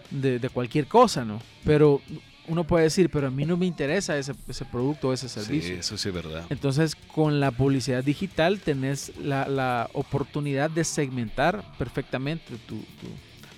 de, 0.10 0.40
de 0.40 0.50
cualquier 0.50 0.88
cosa, 0.88 1.26
¿no? 1.26 1.42
Pero 1.64 2.02
uno 2.48 2.66
puede 2.66 2.86
decir, 2.86 3.10
pero 3.10 3.28
a 3.28 3.30
mí 3.32 3.46
no 3.46 3.56
me 3.56 3.66
interesa 3.66 4.18
ese, 4.18 4.34
ese 4.48 4.66
producto 4.66 5.10
o 5.10 5.14
ese 5.14 5.30
Sí, 5.30 5.40
servicio. 5.40 5.76
eso 5.76 5.98
sí 5.98 6.10
es 6.10 6.14
verdad. 6.14 6.44
Entonces, 6.50 6.96
con 6.96 7.40
la 7.40 7.52
publicidad 7.52 8.04
digital 8.04 8.60
tenés 8.60 9.14
la, 9.24 9.48
la 9.48 9.90
oportunidad 9.94 10.70
de 10.70 10.84
segmentar 10.84 11.64
perfectamente 11.78 12.44
tu, 12.68 12.76
tu- 12.80 12.86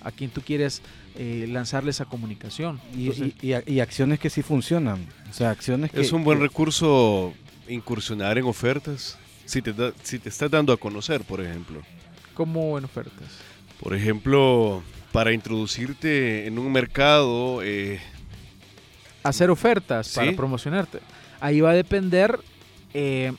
a 0.04 0.12
quien 0.12 0.30
tú 0.30 0.40
quieres 0.42 0.82
eh, 1.16 1.46
lanzarle 1.48 1.90
esa 1.90 2.04
comunicación. 2.04 2.80
Y, 2.96 3.08
Entonces, 3.08 3.32
y- 3.42 3.52
y- 3.54 3.74
y 3.76 3.80
acciones 3.80 4.18
que 4.20 4.30
sí 4.30 4.42
funcionan. 4.42 5.06
O 5.30 5.32
sea, 5.32 5.50
acciones 5.50 5.90
que... 5.90 6.00
Es 6.00 6.12
un 6.12 6.22
buen 6.24 6.38
que- 6.38 6.44
recurso 6.44 7.32
incursionar 7.68 8.36
en 8.38 8.44
ofertas. 8.44 9.18
Si 9.46 9.60
te, 9.62 9.72
da- 9.72 9.92
si 10.02 10.18
te 10.18 10.28
estás 10.28 10.50
dando 10.50 10.72
a 10.72 10.76
conocer, 10.76 11.22
por 11.22 11.40
ejemplo. 11.40 11.82
como 12.34 12.76
en 12.78 12.84
ofertas. 12.84 13.28
Por 13.80 13.94
ejemplo, 13.94 14.82
para 15.12 15.32
introducirte 15.32 16.46
en 16.46 16.58
un 16.58 16.70
mercado, 16.72 17.62
eh, 17.62 18.00
hacer 19.22 19.50
ofertas 19.50 20.10
para 20.14 20.32
promocionarte. 20.32 21.00
Ahí 21.40 21.60
va 21.60 21.70
a 21.70 21.74
depender. 21.74 22.38
eh, 22.92 23.32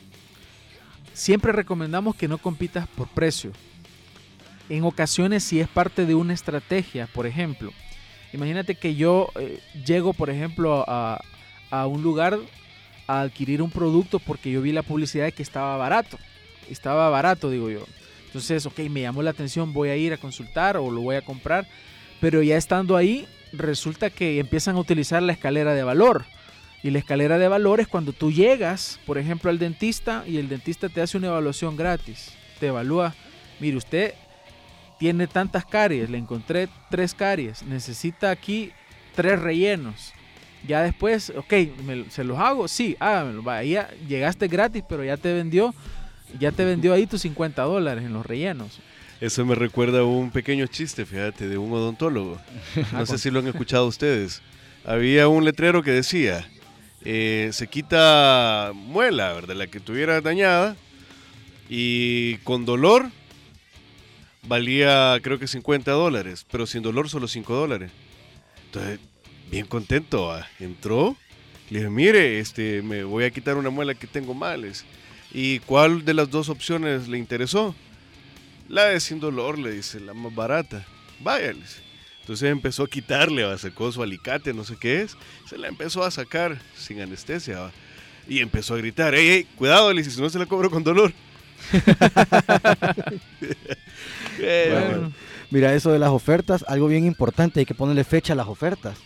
siempre 1.13 1.51
recomendamos 1.53 2.15
que 2.15 2.27
no 2.27 2.37
compitas 2.37 2.87
por 2.89 3.07
precio. 3.07 3.51
En 4.69 4.83
ocasiones, 4.83 5.43
si 5.43 5.59
es 5.59 5.67
parte 5.67 6.05
de 6.05 6.15
una 6.15 6.33
estrategia, 6.33 7.07
por 7.07 7.27
ejemplo, 7.27 7.71
imagínate 8.33 8.75
que 8.75 8.95
yo 8.95 9.29
eh, 9.39 9.59
llego, 9.85 10.13
por 10.13 10.29
ejemplo, 10.29 10.83
a, 10.87 11.21
a 11.69 11.87
un 11.87 12.01
lugar 12.01 12.39
a 13.07 13.21
adquirir 13.21 13.61
un 13.61 13.69
producto 13.69 14.19
porque 14.19 14.51
yo 14.51 14.61
vi 14.61 14.71
la 14.71 14.81
publicidad 14.81 15.25
de 15.25 15.31
que 15.31 15.43
estaba 15.43 15.77
barato. 15.77 16.17
Estaba 16.69 17.09
barato, 17.09 17.49
digo 17.49 17.69
yo. 17.69 17.85
Entonces, 18.25 18.65
ok, 18.65 18.79
me 18.89 19.01
llamó 19.01 19.21
la 19.21 19.29
atención, 19.29 19.71
voy 19.71 19.89
a 19.89 19.95
ir 19.95 20.13
a 20.13 20.17
consultar 20.17 20.77
o 20.77 20.89
lo 20.89 21.01
voy 21.01 21.15
a 21.15 21.21
comprar. 21.21 21.67
Pero 22.19 22.41
ya 22.41 22.57
estando 22.57 22.97
ahí, 22.97 23.27
resulta 23.53 24.09
que 24.09 24.39
empiezan 24.39 24.75
a 24.75 24.79
utilizar 24.79 25.21
la 25.21 25.33
escalera 25.33 25.73
de 25.73 25.83
valor. 25.83 26.25
Y 26.83 26.91
la 26.91 26.99
escalera 26.99 27.37
de 27.37 27.47
valores, 27.47 27.87
cuando 27.87 28.13
tú 28.13 28.31
llegas, 28.31 28.99
por 29.05 29.17
ejemplo, 29.17 29.49
al 29.49 29.59
dentista 29.59 30.23
y 30.27 30.37
el 30.37 30.49
dentista 30.49 30.89
te 30.89 31.01
hace 31.01 31.17
una 31.17 31.27
evaluación 31.27 31.75
gratis, 31.75 32.33
te 32.59 32.67
evalúa, 32.67 33.15
mire, 33.59 33.77
usted 33.77 34.13
tiene 34.99 35.27
tantas 35.27 35.65
caries, 35.65 36.09
le 36.09 36.17
encontré 36.17 36.69
tres 36.89 37.13
caries, 37.13 37.63
necesita 37.63 38.31
aquí 38.31 38.71
tres 39.15 39.39
rellenos. 39.39 40.13
Ya 40.67 40.81
después, 40.81 41.31
ok, 41.35 41.53
me- 41.85 42.09
¿se 42.09 42.23
los 42.23 42.39
hago? 42.39 42.67
Sí, 42.67 42.95
hágamelo. 42.99 43.43
Va, 43.43 43.57
ahí 43.57 43.71
ya 43.71 43.89
llegaste 44.07 44.47
gratis, 44.47 44.83
pero 44.87 45.03
ya 45.03 45.15
te 45.17 45.31
vendió, 45.33 45.75
ya 46.39 46.51
te 46.51 46.65
vendió 46.65 46.93
ahí 46.93 47.05
tus 47.05 47.21
50 47.21 47.61
dólares 47.63 48.03
en 48.05 48.13
los 48.13 48.25
rellenos. 48.25 48.79
Eso 49.21 49.45
me 49.45 49.55
recuerda 49.55 49.99
a 49.99 50.03
un 50.05 50.31
pequeño 50.31 50.65
chiste, 50.67 51.05
fíjate, 51.05 51.47
de 51.47 51.57
un 51.57 51.71
odontólogo. 51.71 52.39
No 52.93 53.05
sé 53.05 53.17
si 53.17 53.29
lo 53.31 53.39
han 53.39 53.47
escuchado 53.47 53.85
ustedes. 53.87 54.41
Había 54.85 55.27
un 55.27 55.45
letrero 55.45 55.83
que 55.83 55.91
decía, 55.91 56.47
eh, 57.03 57.49
se 57.53 57.67
quita 57.67 58.71
muela, 58.73 59.33
¿verdad? 59.33 59.55
La 59.55 59.67
que 59.67 59.79
tuviera 59.79 60.19
dañada. 60.21 60.75
Y 61.69 62.35
con 62.37 62.65
dolor 62.65 63.09
valía 64.47 65.19
creo 65.21 65.39
que 65.39 65.47
50 65.47 65.91
dólares, 65.91 66.45
pero 66.51 66.65
sin 66.65 66.81
dolor 66.81 67.09
solo 67.09 67.27
5 67.27 67.53
dólares. 67.55 67.91
Entonces, 68.65 68.99
bien 69.49 69.65
contento, 69.65 70.27
¿va? 70.27 70.47
entró. 70.59 71.15
Le 71.69 71.79
dije, 71.79 71.89
mire, 71.89 72.39
este, 72.39 72.81
me 72.81 73.03
voy 73.03 73.23
a 73.23 73.31
quitar 73.31 73.57
una 73.57 73.69
muela 73.69 73.95
que 73.95 74.07
tengo 74.07 74.33
males. 74.33 74.85
¿Y 75.33 75.59
cuál 75.59 76.05
de 76.05 76.13
las 76.13 76.29
dos 76.29 76.49
opciones 76.49 77.07
le 77.07 77.17
interesó? 77.17 77.75
La 78.69 78.85
de 78.85 78.99
sin 78.99 79.19
dolor, 79.19 79.57
le 79.59 79.71
dice, 79.71 79.99
la 79.99 80.13
más 80.13 80.33
barata. 80.33 80.85
Vaya, 81.19 81.53
le 81.53 81.61
dice. 81.61 81.81
Entonces 82.21 82.51
empezó 82.51 82.83
a 82.83 82.89
quitarle, 82.89 83.55
sacó 83.57 83.91
su 83.91 84.01
alicate, 84.01 84.53
no 84.53 84.63
sé 84.63 84.75
qué 84.79 85.01
es. 85.01 85.15
Se 85.47 85.57
la 85.57 85.67
empezó 85.67 86.03
a 86.03 86.09
sacar 86.09 86.59
sin 86.75 86.99
anestesia. 86.99 87.71
Y 88.27 88.39
empezó 88.39 88.73
a 88.73 88.77
gritar, 88.77 89.13
¡ey, 89.13 89.29
ey! 89.29 89.43
Cuidado, 89.55 89.93
le 89.93 90.03
si 90.03 90.19
no 90.19 90.29
se 90.29 90.39
la 90.39 90.47
cobro 90.47 90.71
con 90.71 90.83
dolor. 90.83 91.13
Bueno. 94.39 95.11
Mira, 95.51 95.73
eso 95.73 95.91
de 95.91 95.99
las 95.99 96.09
ofertas, 96.09 96.65
algo 96.67 96.87
bien 96.87 97.05
importante, 97.05 97.59
hay 97.59 97.65
que 97.65 97.75
ponerle 97.75 98.03
fecha 98.03 98.33
a 98.33 98.35
las 98.35 98.47
ofertas. 98.47 98.97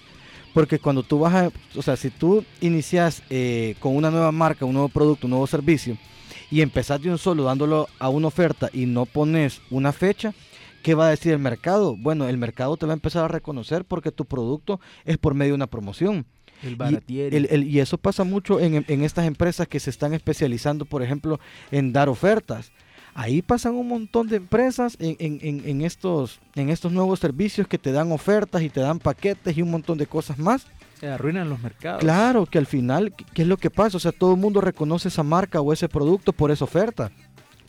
Porque 0.53 0.79
cuando 0.79 1.03
tú 1.03 1.19
vas 1.19 1.33
a, 1.35 1.51
o 1.75 1.81
sea, 1.81 1.95
si 1.95 2.09
tú 2.09 2.43
inicias 2.59 3.21
eh, 3.29 3.75
con 3.79 3.95
una 3.95 4.09
nueva 4.09 4.31
marca, 4.31 4.65
un 4.65 4.73
nuevo 4.73 4.89
producto, 4.89 5.27
un 5.27 5.31
nuevo 5.31 5.45
servicio, 5.47 5.97
y 6.49 6.61
empezás 6.61 7.01
de 7.01 7.11
un 7.11 7.19
solo 7.19 7.43
dándolo 7.43 7.87
a 7.99 8.09
una 8.09 8.27
oferta 8.27 8.69
y 8.73 8.87
no 8.87 9.05
pones 9.05 9.61
una 9.69 9.91
fecha, 9.91 10.33
¿qué 10.81 10.95
va 10.95 11.05
a 11.07 11.09
decir 11.11 11.33
el 11.33 11.39
mercado? 11.39 11.95
Bueno, 11.95 12.27
el 12.27 12.37
mercado 12.39 12.77
te 12.77 12.87
va 12.87 12.93
a 12.93 12.95
empezar 12.95 13.25
a 13.25 13.27
reconocer 13.27 13.85
porque 13.85 14.11
tu 14.11 14.25
producto 14.25 14.79
es 15.05 15.19
por 15.19 15.35
medio 15.35 15.51
de 15.51 15.55
una 15.55 15.67
promoción. 15.67 16.25
El 16.63 16.71
Y, 16.71 16.75
baratieri. 16.75 17.37
el- 17.37 17.47
el- 17.51 17.67
y 17.67 17.79
eso 17.79 17.97
pasa 17.99 18.23
mucho 18.23 18.59
en, 18.59 18.83
en 18.87 19.03
estas 19.03 19.27
empresas 19.27 19.67
que 19.67 19.79
se 19.79 19.91
están 19.91 20.13
especializando, 20.13 20.85
por 20.85 21.03
ejemplo, 21.03 21.39
en 21.71 21.93
dar 21.93 22.09
ofertas. 22.09 22.71
Ahí 23.21 23.41
pasan 23.41 23.75
un 23.75 23.89
montón 23.89 24.29
de 24.29 24.37
empresas 24.37 24.95
en, 24.97 25.17
en- 25.19 25.39
en- 25.41 25.67
en 25.69 25.81
estos, 25.81 26.39
en 26.55 26.69
estos 26.69 26.93
nuevos 26.93 27.19
servicios 27.19 27.67
que 27.67 27.77
te 27.77 27.91
dan 27.91 28.13
ofertas 28.13 28.61
y 28.61 28.69
te 28.69 28.79
dan 28.79 28.97
paquetes 28.99 29.57
y 29.57 29.61
un 29.61 29.71
montón 29.71 29.97
de 29.97 30.07
cosas 30.07 30.39
más. 30.39 30.65
Se 31.01 31.07
arruinan 31.09 31.49
los 31.49 31.59
mercados. 31.61 31.99
Claro 31.99 32.45
que 32.45 32.57
al 32.57 32.65
final, 32.65 33.13
¿qué- 33.13 33.25
¿qué 33.33 33.41
es 33.41 33.47
lo 33.49 33.57
que 33.57 33.69
pasa? 33.69 33.97
O 33.97 33.99
sea, 33.99 34.13
todo 34.13 34.33
el 34.35 34.39
mundo 34.39 34.61
reconoce 34.61 35.09
esa 35.09 35.23
marca 35.23 35.59
o 35.59 35.73
ese 35.73 35.89
producto 35.89 36.31
por 36.31 36.49
esa 36.49 36.63
oferta. 36.63 37.11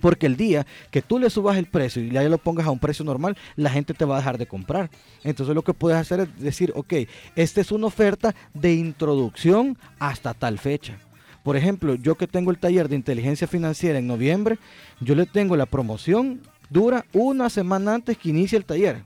Porque 0.01 0.27
el 0.27 0.37
día 0.37 0.67
que 0.93 1.03
tú 1.03 1.19
le 1.19 1.29
subas 1.31 1.57
el 1.59 1.67
precio 1.67 2.01
y 2.03 2.11
ya 2.11 2.23
lo 2.23 2.39
pongas 2.39 2.67
a 2.67 2.71
un 2.71 2.79
precio 2.79 3.05
normal, 3.05 3.37
la 3.57 3.71
gente 3.71 3.93
te 3.93 4.05
va 4.05 4.15
a 4.15 4.19
dejar 4.19 4.39
de 4.39 4.47
comprar. 4.47 4.89
Entonces 5.25 5.55
lo 5.55 5.63
que 5.63 5.75
puedes 5.75 5.99
hacer 5.99 6.21
es 6.21 6.39
decir, 6.41 6.73
ok, 6.77 6.95
esta 7.35 7.61
es 7.61 7.73
una 7.73 7.89
oferta 7.89 8.35
de 8.55 8.73
introducción 8.75 9.77
hasta 9.99 10.33
tal 10.33 10.59
fecha. 10.61 10.97
Por 11.43 11.57
ejemplo, 11.57 11.95
yo 11.95 12.17
que 12.17 12.27
tengo 12.27 12.51
el 12.51 12.59
taller 12.59 12.89
de 12.89 12.97
inteligencia 12.97 13.47
financiera 13.47 13.99
en 13.99 14.07
noviembre, 14.07 14.59
yo 15.01 15.15
le 15.15 15.27
tengo 15.27 15.57
la 15.57 15.67
promoción, 15.67 16.41
dura 16.69 17.05
una 17.13 17.49
semana 17.49 17.95
antes 17.95 18.19
que 18.19 18.31
inicie 18.31 18.59
el 18.59 18.65
taller. 18.65 19.03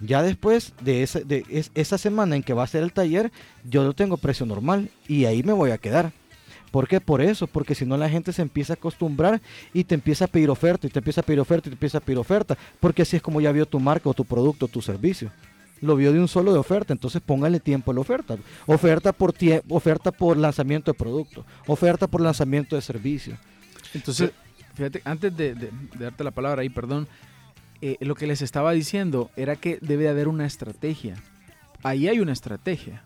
Ya 0.00 0.22
después 0.22 0.72
de, 0.80 1.02
esa 1.74 1.98
semana 1.98 2.34
en 2.34 2.42
que 2.42 2.54
va 2.54 2.64
a 2.64 2.66
ser 2.66 2.82
el 2.82 2.92
taller, 2.92 3.30
yo 3.64 3.84
lo 3.84 3.92
tengo 3.92 4.16
precio 4.16 4.44
normal 4.46 4.90
y 5.06 5.26
ahí 5.26 5.42
me 5.42 5.52
voy 5.52 5.70
a 5.70 5.78
quedar. 5.78 6.12
¿Por 6.72 6.88
qué? 6.88 7.00
Por 7.00 7.20
eso, 7.20 7.46
porque 7.46 7.74
si 7.74 7.84
no 7.84 7.96
la 7.96 8.08
gente 8.08 8.32
se 8.32 8.42
empieza 8.42 8.72
a 8.72 8.76
acostumbrar 8.76 9.40
y 9.74 9.84
te 9.84 9.94
empieza 9.94 10.24
a 10.24 10.28
pedir 10.28 10.48
oferta 10.48 10.86
y 10.86 10.90
te 10.90 10.98
empieza 10.98 11.20
a 11.20 11.24
pedir 11.24 11.38
oferta 11.38 11.68
y 11.68 11.70
te 11.70 11.74
empieza 11.74 11.98
a 11.98 12.00
pedir 12.00 12.18
oferta, 12.18 12.56
porque 12.80 13.02
así 13.02 13.16
es 13.16 13.22
como 13.22 13.40
ya 13.40 13.52
vio 13.52 13.66
tu 13.66 13.78
marca 13.78 14.08
o 14.08 14.14
tu 14.14 14.24
producto 14.24 14.64
o 14.64 14.68
tu 14.68 14.80
servicio. 14.80 15.30
Lo 15.82 15.94
vio 15.96 16.12
de 16.12 16.18
un 16.20 16.28
solo 16.28 16.52
de 16.52 16.58
oferta, 16.58 16.94
entonces 16.94 17.20
póngale 17.20 17.60
tiempo 17.60 17.90
a 17.90 17.94
la 17.94 18.00
oferta. 18.00 18.38
Oferta 18.66 19.12
por 19.12 19.34
tie- 19.34 19.62
oferta 19.68 20.10
por 20.12 20.36
lanzamiento 20.38 20.92
de 20.92 20.98
producto, 20.98 21.44
oferta 21.66 22.06
por 22.06 22.20
lanzamiento 22.22 22.76
de 22.76 22.82
servicio. 22.82 23.36
Entonces, 23.92 24.30
fíjate, 24.74 25.02
antes 25.04 25.36
de, 25.36 25.54
de- 25.54 25.70
de 25.98 26.04
darte 26.04 26.22
la 26.24 26.30
palabra 26.30 26.62
ahí, 26.62 26.70
perdón, 26.70 27.06
eh, 27.80 27.96
lo 28.00 28.14
que 28.14 28.26
les 28.26 28.40
estaba 28.42 28.72
diciendo 28.72 29.30
era 29.36 29.56
que 29.56 29.78
debe 29.82 30.04
de 30.04 30.10
haber 30.10 30.28
una 30.28 30.46
estrategia. 30.46 31.16
Ahí 31.82 32.06
hay 32.08 32.20
una 32.20 32.32
estrategia. 32.32 33.02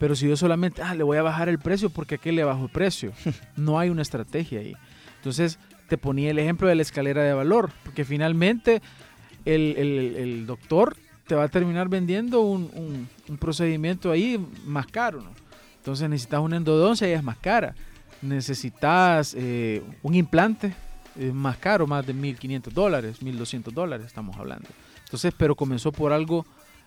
Pero 0.00 0.14
si 0.16 0.28
yo 0.28 0.36
solamente, 0.36 0.82
ah, 0.82 0.94
le 0.94 1.02
voy 1.04 1.18
a 1.18 1.22
bajar 1.22 1.48
el 1.48 1.58
precio 1.58 1.88
porque 1.90 2.16
aquí 2.16 2.30
le 2.32 2.42
bajo 2.44 2.64
el 2.64 2.70
precio, 2.70 3.12
no 3.56 3.78
hay 3.78 3.90
una 3.90 4.02
estrategia 4.02 4.60
ahí. 4.60 4.74
Entonces, 5.16 5.58
te 5.88 5.96
ponía 5.98 6.30
el 6.32 6.38
ejemplo 6.40 6.66
de 6.68 6.74
la 6.74 6.82
escalera 6.82 7.22
de 7.22 7.32
valor, 7.32 7.70
porque 7.84 8.04
finalmente 8.04 8.82
el, 9.44 9.74
el- 9.78 10.16
el 10.16 10.46
doctor 10.46 10.96
te 11.28 11.34
va 11.36 11.44
a 11.44 11.48
terminar 11.48 11.88
vendiendo 11.88 12.40
un, 12.40 13.08
un- 13.28 13.36
procedimiento 13.38 14.10
ahí 14.10 14.44
más 14.66 14.86
caro, 14.86 15.20
¿no? 15.22 15.30
Entonces 15.76 16.08
necesitas 16.08 16.40
una 16.40 16.56
endodoncia 16.56 17.08
y 17.08 17.12
es 17.12 17.22
más 17.22 17.38
cara. 17.38 17.74
Necesitas 18.22 19.34
eh, 19.38 19.82
un 20.02 20.14
implante, 20.14 20.74
es 21.18 21.32
más 21.32 21.56
caro, 21.56 21.86
más 21.86 22.06
de 22.06 22.14
1.500 22.14 22.72
dólares, 22.72 23.22
1.200 23.22 23.72
dólares 23.72 24.06
estamos 24.06 24.36
hablando. 24.36 24.68
Entonces, 25.04 25.32
pero 25.36 25.54
comenzó 25.54 25.92
por 25.92 26.12
algo 26.12 26.44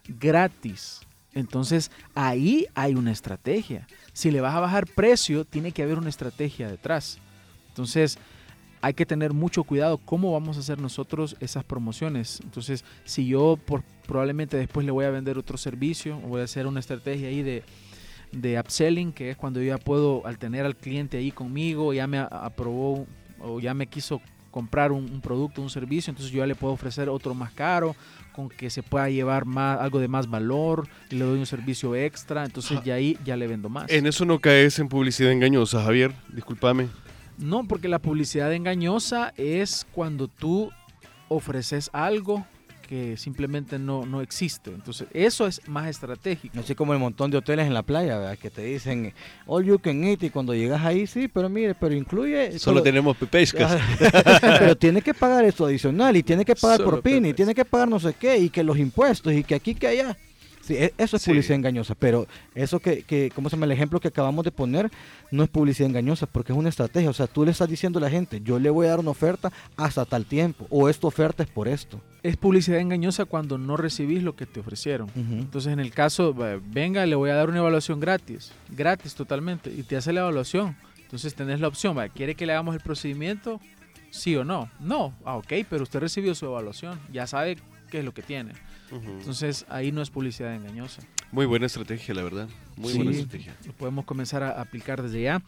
gratis. 0.08 1.02
Entonces, 1.34 1.92
ahí 2.14 2.68
hay 2.76 2.96
una 2.96 3.12
estrategia. 3.12 3.88
Si 4.14 4.32
le 4.32 4.42
vas 4.42 4.54
a 4.56 4.60
bajar 4.60 4.86
precio, 4.88 5.46
tiene 5.46 5.72
que 5.72 5.84
haber 5.84 5.98
una 5.98 6.10
estrategia 6.10 6.70
detrás. 6.70 7.18
Entonces, 7.70 8.18
hay 8.82 8.94
que 8.94 9.06
tener 9.06 9.34
mucho 9.34 9.64
cuidado 9.64 9.98
cómo 9.98 10.34
vamos 10.34 10.58
a 10.58 10.62
hacer 10.62 10.80
nosotros 10.80 11.36
esas 11.40 11.64
promociones. 11.64 12.40
Entonces, 12.44 12.84
si 13.06 13.28
yo 13.28 13.58
por, 13.64 13.84
probablemente 14.08 14.58
después 14.58 14.86
le 14.86 14.92
voy 14.92 15.06
a 15.06 15.12
vender 15.12 15.38
otro 15.38 15.58
servicio, 15.58 16.18
o 16.18 16.30
voy 16.30 16.42
a 16.42 16.46
hacer 16.46 16.68
una 16.68 16.80
estrategia 16.80 17.28
ahí 17.28 17.44
de, 17.44 17.64
de 18.32 18.60
upselling, 18.60 19.14
que 19.14 19.30
es 19.30 19.38
cuando 19.38 19.62
yo 19.62 19.68
ya 19.68 19.78
puedo, 19.78 20.26
al 20.26 20.38
tener 20.38 20.66
al 20.66 20.76
cliente 20.76 21.18
ahí 21.18 21.32
conmigo, 21.32 21.94
ya 21.94 22.08
me 22.08 22.18
aprobó 22.18 23.06
o 23.40 23.60
ya 23.60 23.74
me 23.74 23.88
quiso 23.88 24.22
comprar 24.50 24.92
un, 24.92 25.06
un 25.06 25.22
producto, 25.22 25.62
un 25.62 25.70
servicio, 25.70 26.12
entonces 26.12 26.32
yo 26.32 26.40
ya 26.40 26.48
le 26.48 26.56
puedo 26.56 26.74
ofrecer 26.74 27.08
otro 27.08 27.34
más 27.34 27.54
caro, 27.54 27.96
con 28.34 28.50
que 28.50 28.70
se 28.70 28.84
pueda 28.84 29.10
llevar 29.10 29.46
más, 29.46 29.80
algo 29.80 30.00
de 30.00 30.08
más 30.08 30.28
valor, 30.30 30.88
y 31.10 31.16
le 31.16 31.26
doy 31.26 31.40
un 31.40 31.46
servicio 31.46 31.96
extra, 31.96 32.44
entonces 32.44 32.80
ya 32.84 32.96
ahí 32.96 33.18
ya 33.24 33.38
le 33.38 33.48
vendo 33.48 33.70
más. 33.70 33.90
En 33.90 34.06
eso 34.08 34.26
no 34.26 34.40
caes 34.40 34.78
en 34.80 34.90
publicidad 34.90 35.32
engañosa, 35.32 35.82
Javier. 35.84 36.14
Discúlpame. 36.34 36.90
No, 37.38 37.68
porque 37.68 37.88
la 37.88 38.00
publicidad 38.00 38.54
engañosa 38.54 39.34
es 39.38 39.88
cuando 39.92 40.28
tú 40.28 40.72
ofreces 41.28 41.90
algo 41.94 42.46
que 42.92 43.16
simplemente 43.16 43.80
no, 43.80 44.06
no 44.06 44.20
existe. 44.22 44.70
Entonces, 44.70 45.08
eso 45.14 45.48
es 45.48 45.66
más 45.66 45.88
estratégico. 45.88 46.60
Así 46.60 46.76
como 46.76 46.92
el 46.92 47.00
montón 47.00 47.32
de 47.32 47.38
hoteles 47.38 47.66
en 47.66 47.74
la 47.74 47.84
playa, 47.84 48.18
¿verdad? 48.18 48.38
que 48.38 48.50
te 48.50 48.64
dicen 48.64 49.14
all 49.46 49.64
you 49.64 49.80
can 49.80 50.04
eat 50.04 50.22
y 50.24 50.30
cuando 50.30 50.54
llegas 50.54 50.84
ahí, 50.84 51.08
sí, 51.08 51.30
pero 51.30 51.48
mire, 51.48 51.74
pero 51.74 51.96
incluye... 51.96 52.60
Solo 52.60 52.84
tenemos 52.84 53.16
pepescas. 53.16 53.80
pero 54.60 54.76
tiene 54.76 55.02
que 55.02 55.14
pagar 55.14 55.46
esto 55.46 55.68
adicional 55.68 56.18
y 56.18 56.24
tiene 56.24 56.44
que 56.44 56.54
pagar 56.54 56.80
Solo 56.80 56.90
por 56.90 57.02
PIN 57.02 57.18
y 57.18 57.22
pepes. 57.22 57.36
tiene 57.38 57.56
que 57.56 57.64
pagar 57.64 57.88
no 57.88 57.98
sé 57.98 58.14
qué 58.14 58.38
y 58.38 58.50
que 58.50 58.62
los 58.62 58.78
impuestos 58.78 59.32
y 59.32 59.46
que 59.46 59.56
aquí 59.56 59.74
que 59.74 59.88
allá. 59.88 60.18
Sí, 60.62 60.76
e- 60.76 60.94
eso 60.98 61.18
es 61.18 61.24
Sí. 61.24 61.32
publicidad 61.32 61.56
engañosa, 61.56 61.96
pero 61.96 62.28
eso 62.56 62.80
que, 62.80 63.04
que, 63.04 63.32
¿cómo 63.34 63.50
se 63.50 63.56
llama? 63.56 63.66
El 63.66 63.72
ejemplo 63.72 64.00
que 64.00 64.08
acabamos 64.10 64.46
de 64.46 64.52
poner 64.52 64.92
no 65.32 65.44
es 65.44 65.50
publicidad 65.50 65.90
engañosa 65.90 66.28
porque 66.28 66.52
es 66.54 66.58
una 66.58 66.70
estrategia. 66.70 67.10
O 67.10 67.14
sea, 67.14 67.28
tú 67.28 67.44
le 67.46 67.52
estás 67.52 67.68
diciendo 67.68 68.00
a 68.00 68.02
la 68.02 68.10
gente, 68.10 68.42
yo 68.42 68.60
le 68.60 68.70
voy 68.70 68.86
a 68.88 68.92
dar 68.92 69.00
una 69.00 69.10
oferta 69.12 69.52
hasta 69.76 70.06
tal 70.06 70.26
tiempo 70.26 70.68
o 70.70 70.88
esta 70.90 71.08
oferta 71.08 71.44
es 71.44 71.50
por 71.50 71.68
esto. 71.68 72.00
Es 72.24 72.38
publicidad 72.38 72.80
engañosa 72.80 73.26
cuando 73.26 73.58
no 73.58 73.76
recibís 73.78 74.22
lo 74.22 74.36
que 74.36 74.46
te 74.46 74.60
ofrecieron. 74.60 75.10
Entonces, 75.16 75.74
en 75.74 75.80
el 75.80 75.92
caso, 75.92 76.36
venga, 76.72 77.06
le 77.08 77.16
voy 77.16 77.32
a 77.32 77.36
dar 77.36 77.50
una 77.50 77.58
evaluación 77.58 78.00
gratis, 78.00 78.52
gratis 78.70 79.16
totalmente, 79.16 79.72
y 79.76 79.82
te 79.84 79.98
hace 79.98 80.14
la 80.14 80.22
evaluación. 80.22 80.78
Entonces, 81.02 81.34
tenés 81.34 81.60
la 81.60 81.68
opción, 81.68 81.98
¿quiere 82.16 82.36
que 82.36 82.46
le 82.46 82.54
hagamos 82.54 82.76
el 82.76 82.82
procedimiento? 82.82 83.60
Sí 84.12 84.36
o 84.36 84.44
no. 84.44 84.70
No, 84.80 85.14
ah, 85.26 85.38
ok, 85.38 85.52
pero 85.70 85.84
usted 85.84 86.00
recibió 86.00 86.36
su 86.36 86.46
evaluación, 86.46 87.00
ya 87.12 87.26
sabe 87.28 87.58
qué 87.92 88.00
es 88.00 88.06
lo 88.06 88.14
que 88.14 88.24
tiene. 88.24 88.54
Ujú. 88.92 89.08
Entonces, 89.20 89.66
ahí 89.70 89.92
no 89.92 90.02
es 90.02 90.10
publicidad 90.10 90.56
engañosa. 90.56 91.04
Muy 91.32 91.46
buena 91.46 91.68
estrategia, 91.68 92.16
la 92.16 92.24
verdad. 92.24 92.50
Muy 92.78 92.92
Sí. 92.94 92.98
buena 92.98 93.12
estrategia. 93.12 93.56
lo 93.68 93.74
podemos 93.74 94.06
comenzar 94.06 94.42
a 94.42 94.60
aplicar 94.60 95.04
desde 95.04 95.22
ya. 95.22 95.44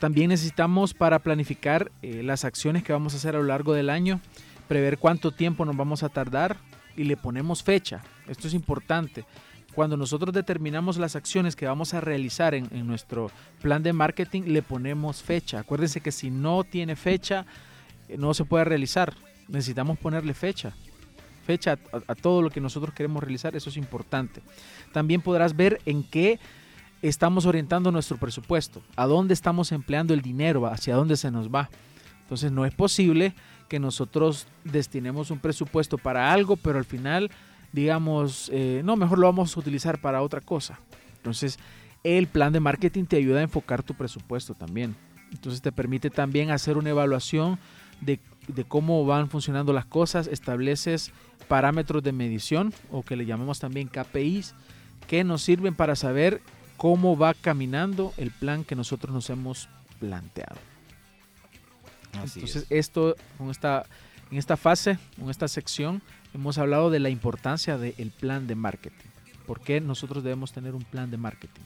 También 0.00 0.28
necesitamos 0.28 0.92
para 0.92 1.20
planificar 1.20 1.90
eh, 2.02 2.22
las 2.22 2.44
acciones 2.44 2.82
que 2.82 2.92
vamos 2.92 3.14
a 3.14 3.16
hacer 3.16 3.34
a 3.36 3.38
lo 3.38 3.44
largo 3.44 3.72
del 3.72 3.88
año, 3.88 4.20
prever 4.68 4.98
cuánto 4.98 5.30
tiempo 5.30 5.64
nos 5.64 5.76
vamos 5.76 6.02
a 6.02 6.08
tardar 6.10 6.58
y 6.96 7.04
le 7.04 7.16
ponemos 7.16 7.62
fecha. 7.62 8.02
Esto 8.28 8.46
es 8.48 8.54
importante. 8.54 9.24
cuando 9.74 9.96
nosotros 9.96 10.32
determinamos 10.32 10.98
las 10.98 11.16
acciones 11.16 11.56
que 11.56 11.66
vamos 11.66 11.94
a 11.94 12.00
realizar 12.00 12.54
en, 12.54 12.68
en 12.70 12.86
nuestro 12.86 13.28
plan 13.60 13.82
de 13.82 13.92
marketing, 13.92 14.42
le 14.46 14.62
ponemos 14.62 15.20
fecha. 15.20 15.58
Acuérdense 15.58 16.00
que 16.00 16.12
si 16.12 16.30
no 16.30 16.62
tiene 16.62 16.94
fecha, 16.94 17.44
eh, 18.08 18.16
no 18.16 18.34
se 18.34 18.44
puede 18.44 18.64
realizar. 18.64 19.14
Necesitamos 19.48 19.98
ponerle 19.98 20.32
fecha. 20.32 20.74
Fecha 21.44 21.78
a, 22.08 22.14
todo 22.14 22.42
lo 22.42 22.50
que 22.50 22.60
nosotros 22.60 22.94
queremos 22.94 23.22
realizar, 23.22 23.54
eso 23.54 23.70
es 23.70 23.76
importante. 23.76 24.42
También 24.92 25.20
podrás 25.20 25.56
ver 25.56 25.80
en 25.86 26.02
qué 26.02 26.38
estamos 27.02 27.46
orientando 27.46 27.92
nuestro 27.92 28.16
presupuesto, 28.16 28.82
a 28.96 29.06
dónde 29.06 29.34
estamos 29.34 29.72
empleando 29.72 30.14
el 30.14 30.22
dinero, 30.22 30.66
hacia 30.66 30.96
dónde 30.96 31.16
se 31.16 31.30
nos 31.30 31.48
va. 31.48 31.68
Entonces 32.22 32.50
no 32.50 32.64
es 32.64 32.74
posible 32.74 33.34
que 33.68 33.78
nosotros 33.78 34.46
destinemos 34.64 35.30
un 35.30 35.38
presupuesto 35.38 35.98
para 35.98 36.32
algo, 36.32 36.56
pero 36.56 36.78
al 36.78 36.84
final 36.84 37.30
digamos, 37.74 38.50
eh, 38.52 38.82
no, 38.84 38.94
mejor 38.94 39.18
lo 39.18 39.26
vamos 39.26 39.56
a 39.56 39.60
utilizar 39.60 40.00
para 40.00 40.22
otra 40.22 40.40
cosa. 40.40 40.78
Entonces, 41.16 41.58
el 42.04 42.28
plan 42.28 42.52
de 42.52 42.60
marketing 42.60 43.04
te 43.04 43.16
ayuda 43.16 43.40
a 43.40 43.42
enfocar 43.42 43.82
tu 43.82 43.94
presupuesto 43.94 44.54
también. 44.54 44.94
Entonces, 45.32 45.60
te 45.60 45.72
permite 45.72 46.08
también 46.08 46.52
hacer 46.52 46.76
una 46.76 46.90
evaluación 46.90 47.58
de 48.00 48.20
cómo 48.68 49.04
van 49.06 49.28
funcionando 49.28 49.72
las 49.72 49.86
cosas, 49.86 50.28
estableces 50.28 51.10
parámetros 51.48 52.02
de 52.02 52.12
medición 52.12 52.72
o 52.90 53.02
que 53.02 53.16
le 53.16 53.26
llamamos 53.26 53.60
también 53.60 53.88
KPIs, 53.88 54.54
que 55.06 55.24
nos 55.24 55.42
sirven 55.42 55.74
para 55.74 55.96
saber 55.96 56.40
cómo 56.76 57.16
va 57.16 57.34
caminando 57.34 58.12
el 58.16 58.30
plan 58.30 58.64
que 58.64 58.74
nosotros 58.74 59.14
nos 59.14 59.30
hemos 59.30 59.68
planteado. 60.00 60.56
Así 62.22 62.40
Entonces, 62.40 62.62
es. 62.62 62.66
esto, 62.70 63.16
con 63.38 63.50
esta, 63.50 63.86
en 64.30 64.38
esta 64.38 64.56
fase, 64.56 64.98
en 65.20 65.30
esta 65.30 65.48
sección, 65.48 66.02
hemos 66.32 66.58
hablado 66.58 66.90
de 66.90 67.00
la 67.00 67.10
importancia 67.10 67.78
del 67.78 68.10
plan 68.10 68.46
de 68.46 68.54
marketing. 68.54 69.08
¿Por 69.46 69.60
qué 69.60 69.80
nosotros 69.80 70.24
debemos 70.24 70.52
tener 70.52 70.74
un 70.74 70.84
plan 70.84 71.10
de 71.10 71.16
marketing? 71.16 71.62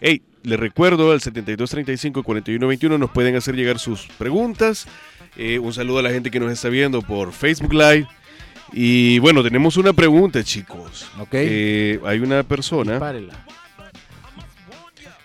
Hey, 0.00 0.22
les 0.42 0.58
recuerdo 0.58 1.12
al 1.12 1.20
7235-4121 1.20 2.98
nos 2.98 3.10
pueden 3.10 3.36
hacer 3.36 3.54
llegar 3.54 3.78
sus 3.78 4.06
preguntas. 4.18 4.86
Eh, 5.36 5.58
un 5.58 5.72
saludo 5.72 5.98
a 5.98 6.02
la 6.02 6.10
gente 6.10 6.30
que 6.30 6.40
nos 6.40 6.52
está 6.52 6.68
viendo 6.68 7.02
por 7.02 7.32
Facebook 7.32 7.72
Live. 7.72 8.06
Y 8.72 9.18
bueno, 9.18 9.42
tenemos 9.42 9.76
una 9.76 9.92
pregunta, 9.92 10.42
chicos. 10.44 11.06
Ok. 11.18 11.28
Eh, 11.32 12.00
hay 12.04 12.18
una 12.20 12.42
persona 12.42 12.98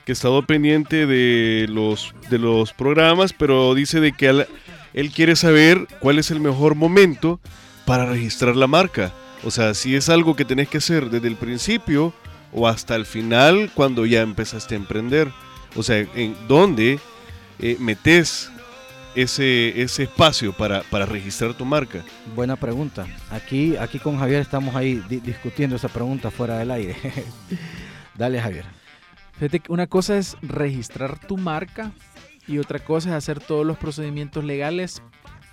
que 0.03 0.11
ha 0.11 0.13
estado 0.13 0.41
pendiente 0.43 1.05
de 1.07 1.65
los, 1.69 2.13
de 2.29 2.37
los 2.39 2.73
programas, 2.73 3.33
pero 3.33 3.73
dice 3.73 3.99
de 3.99 4.11
que 4.11 4.29
al- 4.29 4.47
él 4.93 5.11
quiere 5.11 5.35
saber 5.35 5.87
cuál 5.99 6.19
es 6.19 6.31
el 6.31 6.39
mejor 6.39 6.75
momento 6.75 7.39
para 7.85 8.05
registrar 8.05 8.55
la 8.55 8.67
marca. 8.67 9.13
O 9.43 9.51
sea, 9.51 9.73
si 9.73 9.95
es 9.95 10.09
algo 10.09 10.35
que 10.35 10.45
tenés 10.45 10.69
que 10.69 10.77
hacer 10.77 11.09
desde 11.09 11.27
el 11.27 11.35
principio 11.35 12.13
o 12.53 12.67
hasta 12.67 12.95
el 12.95 13.05
final 13.05 13.69
cuando 13.73 14.05
ya 14.05 14.21
empezaste 14.21 14.75
a 14.75 14.77
emprender. 14.77 15.29
O 15.75 15.83
sea, 15.83 15.97
en 16.15 16.35
dónde 16.47 16.99
eh, 17.59 17.75
metes 17.79 18.49
ese, 19.15 19.81
ese 19.81 20.03
espacio 20.03 20.53
para, 20.53 20.81
para 20.83 21.05
registrar 21.05 21.53
tu 21.53 21.65
marca. 21.65 22.03
Buena 22.35 22.55
pregunta. 22.55 23.05
Aquí, 23.31 23.75
aquí 23.77 23.99
con 23.99 24.17
Javier 24.19 24.41
estamos 24.41 24.75
ahí 24.75 25.03
di- 25.09 25.19
discutiendo 25.19 25.75
esa 25.75 25.87
pregunta 25.89 26.29
fuera 26.31 26.57
del 26.57 26.71
aire. 26.71 26.95
Dale, 28.15 28.41
Javier. 28.41 28.65
Fíjate 29.33 29.59
que 29.59 29.71
una 29.71 29.87
cosa 29.87 30.17
es 30.17 30.37
registrar 30.41 31.19
tu 31.19 31.37
marca 31.37 31.91
y 32.47 32.59
otra 32.59 32.79
cosa 32.79 33.09
es 33.09 33.15
hacer 33.15 33.39
todos 33.39 33.65
los 33.65 33.77
procedimientos 33.77 34.43
legales 34.43 35.01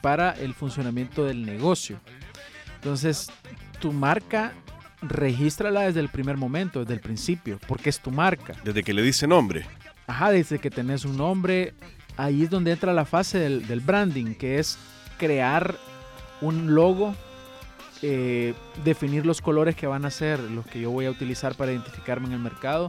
para 0.01 0.31
el 0.33 0.55
funcionamiento 0.55 1.25
del 1.25 1.45
negocio. 1.45 2.01
Entonces, 2.77 3.31
tu 3.81 3.93
marca, 3.93 4.53
regístrala 5.01 5.83
desde 5.83 6.01
el 6.01 6.09
primer 6.09 6.37
momento, 6.37 6.81
desde 6.81 6.95
el 6.95 7.01
principio, 7.01 7.59
porque 7.67 7.91
es 7.91 8.01
tu 8.01 8.11
marca. 8.11 8.55
Desde 8.65 8.83
que 8.83 8.93
le 8.93 9.03
dice 9.03 9.27
nombre. 9.27 9.67
Ajá, 10.07 10.31
desde 10.31 10.59
que 10.59 10.71
tenés 10.71 11.05
un 11.05 11.17
nombre, 11.17 11.75
ahí 12.17 12.43
es 12.45 12.51
donde 12.51 12.73
entra 12.73 12.93
la 12.93 13.05
fase 13.05 13.39
del, 13.39 13.67
del 13.67 13.81
branding, 13.81 14.35
que 14.35 14.59
es 14.59 14.79
crear 15.19 15.77
un 16.41 16.75
logo, 16.75 17.15
eh, 18.03 18.55
definir 18.85 19.25
los 19.27 19.41
colores 19.41 19.77
que 19.77 19.87
van 19.87 20.05
a 20.05 20.11
ser 20.11 20.41
los 20.41 20.67
que 20.67 20.81
yo 20.81 20.91
voy 20.91 21.07
a 21.07 21.11
utilizar 21.11 21.55
para 21.55 21.73
identificarme 21.73 22.27
en 22.29 22.33
el 22.35 22.39
mercado. 22.41 22.89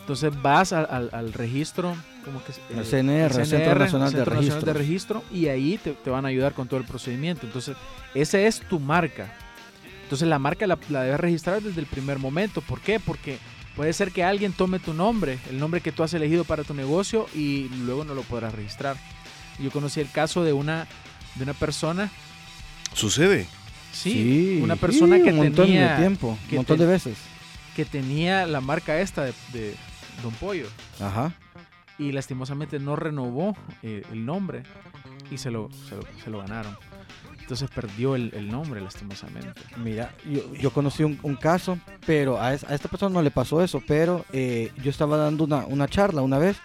Entonces 0.00 0.32
vas 0.42 0.72
al, 0.72 0.88
al- 0.90 1.10
al 1.12 1.32
registro, 1.32 1.94
como 2.24 2.42
que? 2.42 2.52
El 2.74 2.80
Eh, 2.80 2.84
CNR, 2.84 3.44
Centro 3.46 3.74
Nacional 3.78 4.12
de 4.12 4.18
Nacional. 4.24 4.74
Registro, 4.74 5.22
y 5.30 5.46
ahí 5.46 5.78
te, 5.78 5.92
te 5.92 6.10
van 6.10 6.24
a 6.24 6.28
ayudar 6.28 6.52
con 6.52 6.66
todo 6.66 6.80
el 6.80 6.86
procedimiento. 6.86 7.46
Entonces, 7.46 7.76
esa 8.14 8.40
es 8.40 8.60
tu 8.60 8.80
marca. 8.80 9.32
Entonces, 10.02 10.26
la 10.26 10.40
marca 10.40 10.66
la, 10.66 10.76
la 10.88 11.02
debes 11.02 11.20
registrar 11.20 11.62
desde 11.62 11.80
el 11.80 11.86
primer 11.86 12.18
momento. 12.18 12.60
¿Por 12.62 12.80
qué? 12.80 12.98
Porque 12.98 13.38
puede 13.76 13.92
ser 13.92 14.12
que 14.12 14.24
alguien 14.24 14.52
tome 14.52 14.78
tu 14.78 14.92
nombre, 14.94 15.38
el 15.50 15.58
nombre 15.58 15.80
que 15.80 15.92
tú 15.92 16.02
has 16.02 16.12
elegido 16.14 16.44
para 16.44 16.64
tu 16.64 16.74
negocio, 16.74 17.26
y 17.34 17.68
luego 17.84 18.04
no 18.04 18.14
lo 18.14 18.22
podrás 18.22 18.54
registrar. 18.54 18.96
Yo 19.58 19.70
conocí 19.70 20.00
el 20.00 20.10
caso 20.10 20.42
de 20.44 20.52
una, 20.52 20.86
de 21.36 21.44
una 21.44 21.54
persona, 21.54 22.10
Sucede. 22.94 23.46
sí, 23.92 24.60
una 24.62 24.76
persona 24.76 25.16
sí, 25.16 25.22
que 25.22 25.30
un 25.30 25.36
montón 25.36 25.66
tenía, 25.66 25.92
de 25.92 25.96
tiempo, 25.98 26.38
un 26.50 26.56
montón 26.56 26.76
te- 26.78 26.84
de 26.84 26.90
veces. 26.90 27.18
que 27.76 27.84
tenía 27.84 28.46
la 28.46 28.60
marca 28.60 29.00
esta 29.00 29.24
de, 29.24 29.34
de 29.52 29.74
Don 30.22 30.32
Pollo. 30.34 30.66
Ajá. 31.00 31.32
y 31.98 32.12
lastimosamente 32.12 32.78
no 32.78 32.96
renovó 32.96 33.54
eh, 33.82 34.02
el 34.10 34.24
nombre 34.24 34.62
y 35.30 35.36
se 35.38 35.50
lo, 35.50 35.68
se 35.88 35.94
lo, 35.96 36.02
se 36.24 36.30
lo 36.30 36.38
ganaron. 36.38 36.76
Entonces 37.50 37.68
perdió 37.74 38.14
el, 38.14 38.48
nombre 38.48 38.80
lastimosamente. 38.80 39.60
Mira, 39.82 40.14
yo, 40.24 40.54
yo 40.54 40.70
conocí 40.70 41.02
un, 41.02 41.34
caso, 41.34 41.80
pero 42.06 42.40
a, 42.40 42.54
es- 42.54 42.62
a 42.62 42.76
esta 42.76 42.88
persona 42.88 43.12
no 43.12 43.22
le 43.22 43.32
pasó 43.32 43.60
eso, 43.60 43.82
pero 43.84 44.24
eh, 44.32 44.70
yo 44.84 44.88
estaba 44.88 45.16
dando 45.16 45.42
una, 45.42 45.66
una 45.66 45.88
charla 45.88 46.22
una 46.22 46.38
vez 46.38 46.58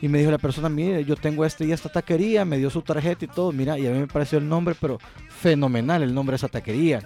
y 0.00 0.06
me 0.06 0.18
dijo 0.18 0.30
la 0.30 0.38
persona, 0.38 0.68
mire, 0.68 1.04
yo 1.04 1.16
tengo 1.16 1.44
este 1.44 1.64
y 1.64 1.72
esta 1.72 1.88
taquería, 1.88 2.44
me 2.44 2.58
dio 2.58 2.70
su 2.70 2.80
tarjeta 2.80 3.24
y 3.24 3.28
todo, 3.28 3.50
mira, 3.50 3.76
y 3.76 3.88
a 3.88 3.90
mí 3.90 3.98
me 3.98 4.06
pareció 4.06 4.38
el 4.38 4.48
nombre, 4.48 4.76
pero 4.80 5.00
fenomenal 5.40 6.04
el 6.04 6.14
nombre 6.14 6.34
de 6.34 6.36
esa 6.36 6.48
taquería. 6.48 7.02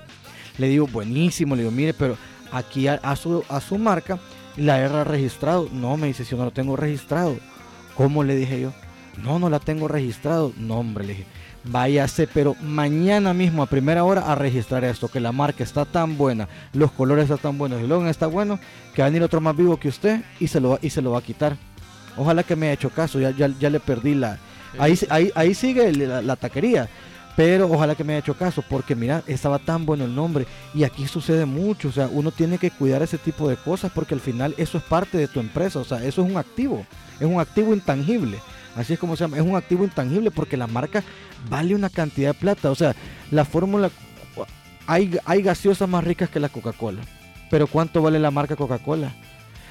Le 0.59 0.69
digo, 0.69 0.87
buenísimo, 0.87 1.57
le 1.57 1.63
digo, 1.63 1.73
mire, 1.73 1.95
pero 1.95 2.19
aquí 2.53 2.89
a, 2.89 3.17
su, 3.17 3.43
a 3.49 3.59
su 3.63 3.79
marca 3.79 4.19
la 4.59 4.81
he 4.81 5.05
registrado. 5.05 5.71
No, 5.73 5.97
me 5.97 6.09
dice, 6.09 6.27
si 6.27 6.33
yo 6.33 6.37
no 6.37 6.45
lo 6.45 6.51
tengo 6.51 6.77
registrado. 6.77 7.39
¿Cómo 7.97 8.23
le 8.23 8.37
dije 8.37 8.61
yo? 8.61 8.75
No, 9.23 9.39
no 9.39 9.49
la 9.49 9.61
tengo 9.61 9.89
registrado. 9.89 10.53
No, 10.59 10.81
hombre, 10.81 11.07
le 11.07 11.13
dije, 11.15 11.27
váyase, 11.64 12.27
pero 12.27 12.55
mañana 12.62 13.33
mismo 13.35 13.62
a 13.62 13.66
primera 13.66 14.05
hora 14.05 14.22
a 14.31 14.35
registrar 14.35 14.85
esto, 14.85 15.09
que 15.09 15.20
la 15.20 15.33
marca 15.33 15.64
está 15.64 15.85
tan 15.85 16.16
buena, 16.18 16.48
los 16.72 16.92
colores 16.92 17.24
están 17.24 17.38
tan 17.38 17.59
buenos, 17.59 17.81
el 17.81 17.88
logo 17.88 18.07
está 18.07 18.27
bueno, 18.27 18.59
que 18.94 19.03
va 19.03 19.07
a 19.07 19.11
venir 19.11 19.22
otro 19.22 19.40
más 19.40 19.57
vivo 19.57 19.79
que 19.79 19.88
usted 19.88 20.20
y 20.40 20.48
se 20.48 20.61
lo, 20.61 20.70
va- 20.70 20.79
y 20.83 20.90
se 20.90 21.03
lo 21.03 21.12
va 21.12 21.18
a 21.18 21.22
quitar. 21.22 21.57
Ojalá 22.16 22.42
que 22.42 22.55
me 22.55 22.66
haya 22.66 22.74
hecho 22.74 22.90
caso, 22.90 23.18
ya, 23.18 23.31
ya, 23.31 23.48
ya 23.59 23.70
le 23.70 23.81
perdí 23.81 24.14
la... 24.14 24.38
Ahí, 24.79 24.98
ahí, 25.09 25.31
ahí 25.35 25.55
sigue 25.55 25.92
la, 25.92 26.20
la 26.22 26.37
taquería, 26.37 26.88
pero 27.37 27.68
ojalá 27.70 27.94
que 27.94 28.05
me 28.05 28.12
haya 28.12 28.20
hecho 28.20 28.35
caso, 28.35 28.62
porque 28.68 28.94
mira, 28.94 29.22
estaba 29.27 29.59
tan 29.59 29.87
bueno 29.87 30.05
el 30.05 30.14
nombre 30.14 30.46
y 30.74 30.85
aquí 30.85 31.07
sucede 31.09 31.44
mucho, 31.46 31.88
o 31.88 31.92
sea, 31.92 32.09
uno 32.12 32.31
tiene 32.31 32.59
que 32.59 32.70
cuidar 32.70 33.03
ese 33.03 33.18
tipo 33.18 33.48
de 33.48 33.57
cosas 33.57 33.90
porque 33.94 34.14
al 34.14 34.20
final 34.20 34.55
eso 34.59 34.79
es 34.79 34.85
parte 34.85 35.16
de 35.18 35.29
tu 35.29 35.40
empresa, 35.40 35.79
o 35.81 35.85
sea, 35.85 36.05
eso 36.05 36.22
es 36.24 36.31
un 36.31 36.37
activo, 36.37 36.85
es 37.18 37.27
un 37.27 37.40
activo 37.40 37.72
intangible. 37.72 38.38
Así 38.77 38.95
es 38.95 38.99
como 38.99 39.17
se 39.17 39.25
llama, 39.25 39.37
es 39.37 39.43
un 39.43 39.57
activo 39.57 39.85
intangible 39.85 40.31
porque 40.31 40.57
la 40.57 40.67
marca 40.67 41.03
vale 41.49 41.75
una 41.75 41.91
cantidad 41.91 42.31
de 42.31 42.39
plata. 42.39 42.71
O 42.71 42.75
sea, 42.75 42.95
la 43.31 43.45
fórmula, 43.45 43.91
hay, 44.87 45.17
hay 45.25 45.43
gaseosas 45.43 45.89
más 45.89 46.05
ricas 46.05 46.29
que 46.29 46.41
la 46.41 46.49
Coca-Cola. 46.49 47.03
Pero 47.51 47.67
¿cuánto 47.67 48.03
vale 48.03 48.19
la 48.19 48.31
marca 48.31 48.57
Coca-Cola? 48.57 49.13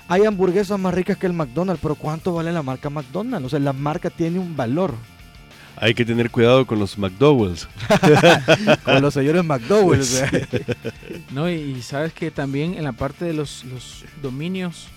Hay 0.07 0.25
hamburguesas 0.25 0.79
más 0.79 0.93
ricas 0.93 1.17
que 1.17 1.27
el 1.27 1.33
McDonald's, 1.33 1.81
pero 1.81 1.95
¿cuánto 1.95 2.33
vale 2.33 2.51
la 2.51 2.61
marca 2.61 2.89
McDonald's? 2.89 3.45
O 3.45 3.49
sea, 3.49 3.59
la 3.59 3.73
marca 3.73 4.09
tiene 4.09 4.39
un 4.39 4.55
valor. 4.55 4.93
Hay 5.75 5.93
que 5.93 6.05
tener 6.05 6.29
cuidado 6.29 6.65
con 6.67 6.79
los 6.79 6.97
McDowells. 6.97 7.67
Con 8.83 9.01
los 9.01 9.13
señores 9.13 9.43
McDonald's. 9.43 10.21
o 10.21 10.27
sea. 10.27 10.47
No, 11.31 11.49
y, 11.49 11.53
y 11.55 11.81
sabes 11.81 12.13
que 12.13 12.29
también 12.29 12.75
en 12.75 12.83
la 12.83 12.91
parte 12.91 13.25
de 13.25 13.33
los, 13.33 13.63
los 13.65 14.05
dominios 14.21 14.87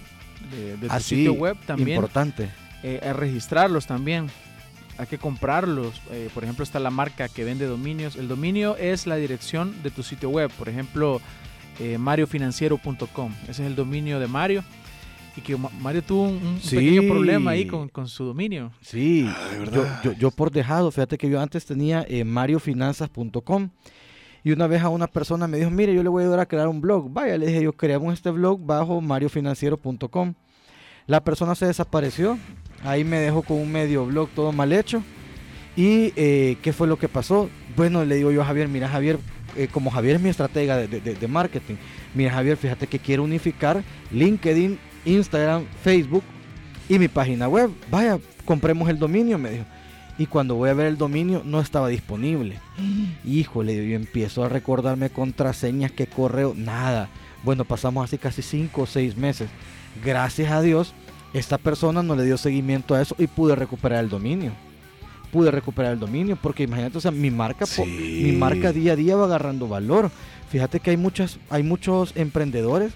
de, 0.51 0.77
de 0.77 0.89
tu 0.89 0.93
Así, 0.93 1.17
sitio 1.17 1.33
web 1.33 1.57
también 1.67 1.97
Importante. 1.97 2.51
Eh, 2.83 3.01
a 3.03 3.13
registrarlos 3.13 3.87
también. 3.87 4.29
Hay 4.99 5.07
que 5.07 5.19
comprarlos. 5.19 6.01
Eh, 6.11 6.31
por 6.33 6.43
ejemplo, 6.45 6.63
está 6.63 6.81
la 6.81 6.91
marca 6.91 7.29
que 7.29 7.45
vende 7.45 7.67
dominios. 7.67 8.17
El 8.17 8.29
dominio 8.29 8.77
es 8.77 9.07
la 9.07 9.17
dirección 9.17 9.83
de 9.83 9.91
tu 9.91 10.03
sitio 10.03 10.31
web. 10.31 10.51
Por 10.59 10.69
ejemplo, 10.71 11.21
eh, 11.81 11.99
mariofinanciero.com. 11.99 13.33
Ese 13.43 13.51
es 13.51 13.61
el 13.61 13.77
dominio 13.77 14.19
de 14.21 14.27
Mario. 14.27 14.65
Y 15.37 15.43
que 15.43 15.55
Ma- 15.55 15.69
Mario 15.81 16.03
tuvo 16.03 16.23
un, 16.23 16.37
un 16.47 16.61
Sí. 16.63 16.77
pequeño 16.77 17.03
problema 17.13 17.51
ahí 17.51 17.67
con, 17.67 17.91
con 17.91 18.09
su 18.09 18.25
dominio. 18.25 18.73
Sí, 18.81 19.27
Ah, 19.29 19.51
yo, 19.71 19.85
yo, 20.03 20.13
yo 20.13 20.31
por 20.31 20.51
dejado, 20.51 20.91
fíjate 20.91 21.19
que 21.19 21.29
yo 21.29 21.39
antes 21.43 21.67
tenía 21.67 22.07
eh, 22.09 22.25
mariofinanzas.com 22.25 23.69
y 24.45 24.53
una 24.53 24.67
vez 24.67 24.81
a 24.83 24.89
una 24.89 25.09
persona 25.09 25.47
me 25.47 25.59
dijo, 25.59 25.71
mire, 25.71 25.93
yo 25.95 26.03
le 26.03 26.09
voy 26.09 26.23
a 26.23 26.25
ayudar 26.27 26.41
a 26.41 26.47
crear 26.47 26.69
un 26.69 26.81
blog. 26.81 27.13
Vaya, 27.13 27.37
le 27.37 27.49
dije, 27.49 27.63
yo 27.63 27.73
creamos 27.75 28.15
este 28.15 28.31
blog 28.31 28.65
bajo 28.65 29.01
mariofinanciero.com. 29.03 30.33
La 31.07 31.23
persona 31.23 31.55
se 31.55 31.67
desapareció, 31.67 32.39
ahí 32.87 33.05
me 33.05 33.19
dejó 33.19 33.43
con 33.43 33.59
un 33.59 33.71
medio 33.71 34.07
blog 34.07 34.29
todo 34.31 34.53
mal 34.53 34.73
hecho. 34.73 35.03
¿Y 35.77 36.13
eh, 36.17 36.57
qué 36.63 36.73
fue 36.73 36.87
lo 36.87 36.99
que 36.99 37.09
pasó? 37.09 37.51
Bueno, 37.77 38.05
le 38.05 38.15
digo 38.17 38.31
yo 38.33 38.41
a 38.43 38.47
Javier, 38.47 38.69
mira 38.69 38.89
Javier, 38.89 39.19
eh, 39.57 39.69
como 39.71 39.91
Javier 39.91 40.17
es 40.17 40.23
mi 40.23 40.31
estratega 40.31 40.77
de, 40.79 40.89
de- 40.89 41.29
marketing, 41.29 41.75
mira 42.15 42.33
Javier, 42.33 42.57
fíjate 42.57 42.87
que 42.87 42.99
quiero 42.99 43.25
unificar 43.25 43.83
LinkedIn, 44.11 44.79
Instagram, 45.05 45.65
Facebook 45.83 46.23
y 46.89 46.99
mi 46.99 47.09
página 47.09 47.47
web. 47.49 47.71
Vaya, 47.91 48.19
compremos 48.47 48.89
el 48.89 48.99
dominio, 48.99 49.37
me 49.37 49.51
dijo. 49.51 49.65
Y 50.19 50.25
cuando 50.25 50.55
voy 50.55 50.71
a 50.71 50.75
ver 50.75 50.87
el 50.87 50.97
dominio 50.97 51.43
no 51.45 51.61
estaba 51.61 51.89
disponible. 51.89 52.59
Híjole, 53.23 53.87
yo 53.87 53.97
empiezo 53.97 54.45
a 54.45 54.49
recordarme 54.49 55.11
contraseñas, 55.11 55.93
que 55.93 56.07
correo, 56.07 56.55
nada. 56.57 57.11
Bueno, 57.43 57.67
pasamos 57.67 58.03
así 58.05 58.17
casi 58.17 58.41
5 58.41 58.81
o 58.83 58.87
6 58.87 59.17
meses. 59.19 59.51
Gracias 60.03 60.51
a 60.51 60.63
Dios, 60.63 60.95
esta 61.33 61.59
persona 61.59 62.03
no 62.03 62.17
le 62.17 62.25
dio 62.25 62.39
seguimiento 62.39 62.95
a 62.95 63.03
eso 63.03 63.15
y 63.19 63.27
pude 63.27 63.55
recuperar 63.55 64.03
el 64.03 64.09
dominio. 64.11 64.53
Pude 65.33 65.51
recuperar 65.51 65.93
el 65.93 65.99
dominio 65.99 66.37
porque 66.41 66.63
imagínate, 66.63 66.99
o 66.99 67.01
sea, 67.01 67.11
mi 67.11 67.31
marca, 67.31 67.67
Sí. 67.67 67.83
mi 68.25 68.33
marca 68.33 68.73
día 68.73 68.93
a 68.93 68.97
día 68.97 69.17
va 69.17 69.25
agarrando 69.27 69.69
valor. 69.69 70.11
Fíjate 70.51 70.81
que 70.81 70.91
hay 70.91 70.97
muchas, 70.97 71.39
hay 71.51 71.63
muchos 71.63 72.13
emprendedores 72.15 72.93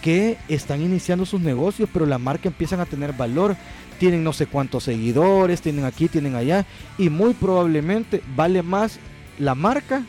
que 0.00 0.36
están 0.48 0.82
iniciando 0.82 1.24
sus 1.26 1.40
negocios, 1.40 1.88
pero 1.92 2.06
la 2.06 2.18
marca 2.18 2.48
empiezan 2.48 2.80
a 2.80 2.86
tener 2.86 3.12
valor. 3.12 3.56
Tienen 4.00 4.24
no 4.24 4.32
sé 4.32 4.46
cuántos 4.46 4.84
seguidores, 4.84 5.60
tienen 5.60 5.84
aquí, 5.84 6.08
tienen 6.08 6.34
allá, 6.34 6.66
y 6.98 7.08
muy 7.08 7.34
probablemente 7.34 8.20
vale 8.34 8.62
más 8.62 8.98
la 9.38 9.54
marca 9.54 10.02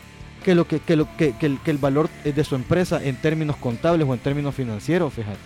que 0.44 0.56
lo 0.56 0.68
que, 0.68 0.80
que 0.80 0.96
lo 0.96 1.08
que, 1.16 1.34
que 1.38 1.46
el, 1.46 1.60
que 1.60 1.70
el 1.72 1.78
valor 1.78 2.10
eh, 2.26 2.32
de 2.34 2.44
su 2.44 2.56
empresa 2.56 3.04
en 3.04 3.16
términos 3.18 3.56
contables 3.58 4.08
o 4.08 4.14
en 4.14 4.20
términos 4.20 4.56
financieros, 4.56 5.14
fíjate. 5.14 5.38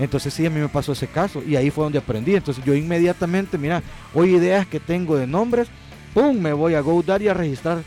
Entonces 0.00 0.32
sí, 0.34 0.44
a 0.46 0.50
mí 0.50 0.58
me 0.58 0.68
pasó 0.68 0.92
ese 0.92 1.06
caso 1.06 1.42
y 1.46 1.54
ahí 1.56 1.70
fue 1.70 1.84
donde 1.84 1.98
aprendí. 1.98 2.34
Entonces 2.34 2.64
yo 2.64 2.74
inmediatamente, 2.74 3.56
mira, 3.58 3.82
hoy 4.14 4.34
ideas 4.34 4.66
que 4.66 4.80
tengo 4.80 5.16
de 5.16 5.26
nombres, 5.26 5.68
¡pum! 6.14 6.36
Me 6.38 6.52
voy 6.52 6.74
a 6.74 6.80
GoDaddy 6.80 7.28
a 7.28 7.34
registrar. 7.34 7.82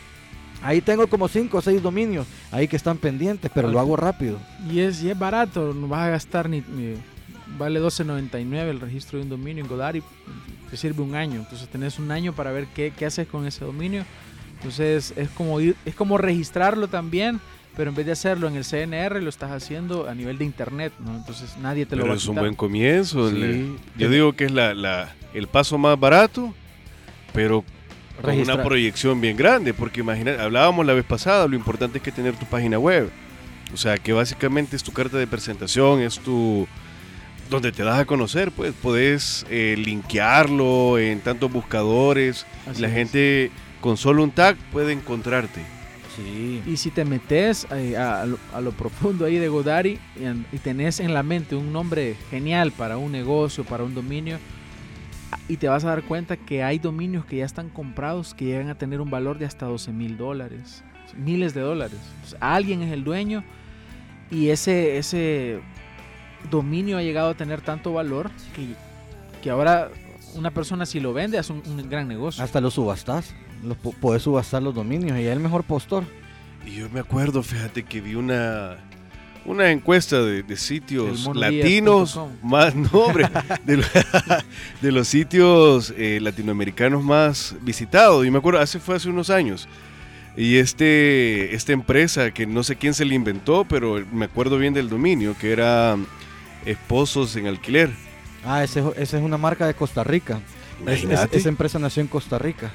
Ahí 0.62 0.80
tengo 0.80 1.06
como 1.08 1.28
5 1.28 1.58
o 1.58 1.60
6 1.60 1.82
dominios 1.82 2.26
ahí 2.50 2.66
que 2.68 2.76
están 2.76 2.96
pendientes, 2.96 3.50
pero 3.54 3.68
lo 3.68 3.78
hago 3.80 3.96
rápido. 3.96 4.38
Y 4.70 4.80
es, 4.80 5.02
y 5.02 5.10
es 5.10 5.18
barato, 5.18 5.74
no 5.74 5.88
vas 5.88 6.06
a 6.06 6.10
gastar 6.10 6.48
ni, 6.48 6.60
ni- 6.60 6.94
vale 7.58 7.80
12.99 7.80 8.70
el 8.70 8.80
registro 8.80 9.18
de 9.18 9.24
un 9.24 9.28
dominio 9.30 9.62
en 9.62 9.68
Godaddy, 9.68 10.02
te 10.70 10.76
sirve 10.78 11.02
un 11.02 11.14
año, 11.14 11.40
entonces 11.40 11.68
tenés 11.68 11.98
un 11.98 12.10
año 12.10 12.32
para 12.32 12.50
ver 12.50 12.66
qué, 12.74 12.92
qué 12.96 13.04
haces 13.06 13.28
con 13.28 13.46
ese 13.46 13.64
dominio. 13.64 14.04
Entonces 14.56 15.12
es 15.16 15.28
como 15.30 15.60
ir, 15.60 15.76
es 15.84 15.94
como 15.94 16.16
registrarlo 16.16 16.88
también, 16.88 17.40
pero 17.76 17.90
en 17.90 17.96
vez 17.96 18.06
de 18.06 18.12
hacerlo 18.12 18.46
en 18.48 18.56
el 18.56 18.64
CNR 18.64 19.20
lo 19.22 19.28
estás 19.28 19.50
haciendo 19.50 20.08
a 20.08 20.14
nivel 20.14 20.38
de 20.38 20.44
internet, 20.44 20.92
¿no? 21.04 21.14
Entonces 21.16 21.56
nadie 21.60 21.86
te 21.86 21.96
lo 21.96 22.06
va 22.06 22.12
a 22.14 22.16
es 22.16 22.24
un 22.26 22.34
quitar. 22.34 22.44
buen 22.44 22.54
comienzo. 22.54 23.30
Sí. 23.30 23.36
le- 23.36 23.66
Yo 23.96 24.08
digo 24.10 24.32
que 24.34 24.44
es 24.46 24.52
la, 24.52 24.74
la- 24.74 25.12
el 25.34 25.48
paso 25.48 25.76
más 25.78 25.98
barato, 25.98 26.54
pero 27.32 27.64
con 28.22 28.38
una 28.38 28.62
proyección 28.62 29.20
bien 29.20 29.36
grande, 29.36 29.74
porque 29.74 30.00
imagina, 30.00 30.36
hablábamos 30.40 30.86
la 30.86 30.92
vez 30.94 31.04
pasada, 31.04 31.48
lo 31.48 31.56
importante 31.56 31.98
es 31.98 32.04
que 32.04 32.12
tener 32.12 32.36
tu 32.36 32.46
página 32.46 32.78
web. 32.78 33.10
O 33.72 33.76
sea, 33.76 33.96
que 33.98 34.12
básicamente 34.12 34.76
es 34.76 34.84
tu 34.84 34.92
carta 34.92 35.16
de 35.18 35.26
presentación, 35.26 36.00
es 36.00 36.20
tu 36.20 36.68
donde 37.50 37.72
te 37.72 37.82
das 37.82 37.98
a 37.98 38.04
conocer, 38.04 38.52
pues 38.52 38.72
podés 38.72 39.44
eh, 39.50 39.74
linkearlo 39.76 40.98
en 40.98 41.20
tantos 41.20 41.52
buscadores. 41.52 42.46
Así 42.70 42.80
la 42.80 42.88
es. 42.88 42.94
gente 42.94 43.50
con 43.80 43.96
solo 43.96 44.22
un 44.22 44.30
tag 44.30 44.56
puede 44.72 44.92
encontrarte. 44.92 45.60
Sí. 46.16 46.62
Y 46.66 46.76
si 46.76 46.90
te 46.90 47.04
metes 47.04 47.66
eh, 47.72 47.96
a, 47.96 48.22
a 48.22 48.26
lo, 48.26 48.38
a 48.54 48.60
lo 48.60 48.70
profundo 48.72 49.24
ahí 49.24 49.36
de 49.38 49.48
Godaddy 49.48 49.98
y, 50.20 50.24
en- 50.24 50.46
y 50.52 50.58
tenés 50.58 51.00
en 51.00 51.12
la 51.12 51.22
mente 51.22 51.56
un 51.56 51.72
nombre 51.72 52.16
genial 52.30 52.70
para 52.72 52.96
un 52.96 53.10
negocio, 53.12 53.64
para 53.64 53.82
un 53.84 53.94
dominio, 53.94 54.38
y 55.48 55.56
te 55.56 55.68
vas 55.68 55.84
a 55.84 55.88
dar 55.88 56.02
cuenta 56.04 56.36
que 56.36 56.62
hay 56.62 56.78
dominios 56.78 57.24
que 57.24 57.36
ya 57.38 57.44
están 57.44 57.68
comprados 57.68 58.34
que 58.34 58.44
llegan 58.44 58.68
a 58.68 58.76
tener 58.76 59.00
un 59.00 59.10
valor 59.10 59.38
de 59.38 59.46
hasta 59.46 59.66
12 59.66 59.92
mil 59.92 60.16
dólares, 60.16 60.84
miles 61.16 61.52
de 61.54 61.60
dólares. 61.62 61.98
Alguien 62.40 62.82
es 62.82 62.92
el 62.92 63.02
dueño 63.02 63.42
y 64.30 64.50
ese, 64.50 64.96
ese 64.98 65.60
dominio 66.50 66.96
ha 66.98 67.02
llegado 67.02 67.30
a 67.30 67.34
tener 67.34 67.60
tanto 67.60 67.92
valor 67.92 68.30
que, 68.54 68.68
que 69.42 69.50
ahora 69.50 69.90
una 70.36 70.50
persona 70.52 70.86
si 70.86 71.00
lo 71.00 71.12
vende 71.12 71.38
es 71.38 71.50
un, 71.50 71.62
un 71.66 71.88
gran 71.90 72.06
negocio. 72.08 72.42
Hasta 72.42 72.60
los 72.60 72.74
subastas. 72.74 73.34
Los, 73.64 73.76
puedes 74.00 74.22
subastar 74.22 74.62
los 74.62 74.74
dominios 74.74 75.18
y 75.18 75.22
es 75.22 75.32
el 75.32 75.40
mejor 75.40 75.64
postor. 75.64 76.04
Y 76.66 76.76
yo 76.76 76.88
me 76.90 77.00
acuerdo, 77.00 77.42
fíjate 77.42 77.82
que 77.82 78.00
vi 78.00 78.14
una, 78.14 78.76
una 79.44 79.70
encuesta 79.70 80.22
de, 80.22 80.42
de 80.42 80.56
sitios 80.56 81.20
latinos, 81.58 82.18
más, 82.42 82.74
no 82.74 82.88
hombre, 82.92 83.28
de, 83.64 83.84
de 84.82 84.92
los 84.92 85.08
sitios 85.08 85.92
eh, 85.96 86.18
latinoamericanos 86.22 87.02
más 87.02 87.54
visitados. 87.62 88.24
Y 88.26 88.30
me 88.30 88.38
acuerdo, 88.38 88.60
hace 88.60 88.78
fue 88.80 88.96
hace 88.96 89.08
unos 89.08 89.28
años. 89.30 89.68
Y 90.36 90.56
este, 90.56 91.54
esta 91.54 91.72
empresa, 91.72 92.32
que 92.32 92.46
no 92.46 92.62
sé 92.64 92.74
quién 92.76 92.92
se 92.94 93.04
la 93.04 93.14
inventó, 93.14 93.64
pero 93.64 94.04
me 94.12 94.24
acuerdo 94.24 94.58
bien 94.58 94.74
del 94.74 94.88
dominio, 94.88 95.36
que 95.38 95.52
era 95.52 95.96
Esposos 96.64 97.36
en 97.36 97.46
Alquiler. 97.46 97.90
Ah, 98.44 98.64
ese, 98.64 98.80
es- 98.80 98.86
esa 98.98 99.18
es 99.18 99.22
una 99.22 99.38
marca 99.38 99.66
de 99.66 99.74
Costa 99.74 100.02
Rica. 100.02 100.40
Es- 100.86 101.04
esa 101.32 101.48
empresa 101.48 101.78
nació 101.78 102.00
en 102.00 102.08
Costa 102.08 102.38
Rica. 102.38 102.72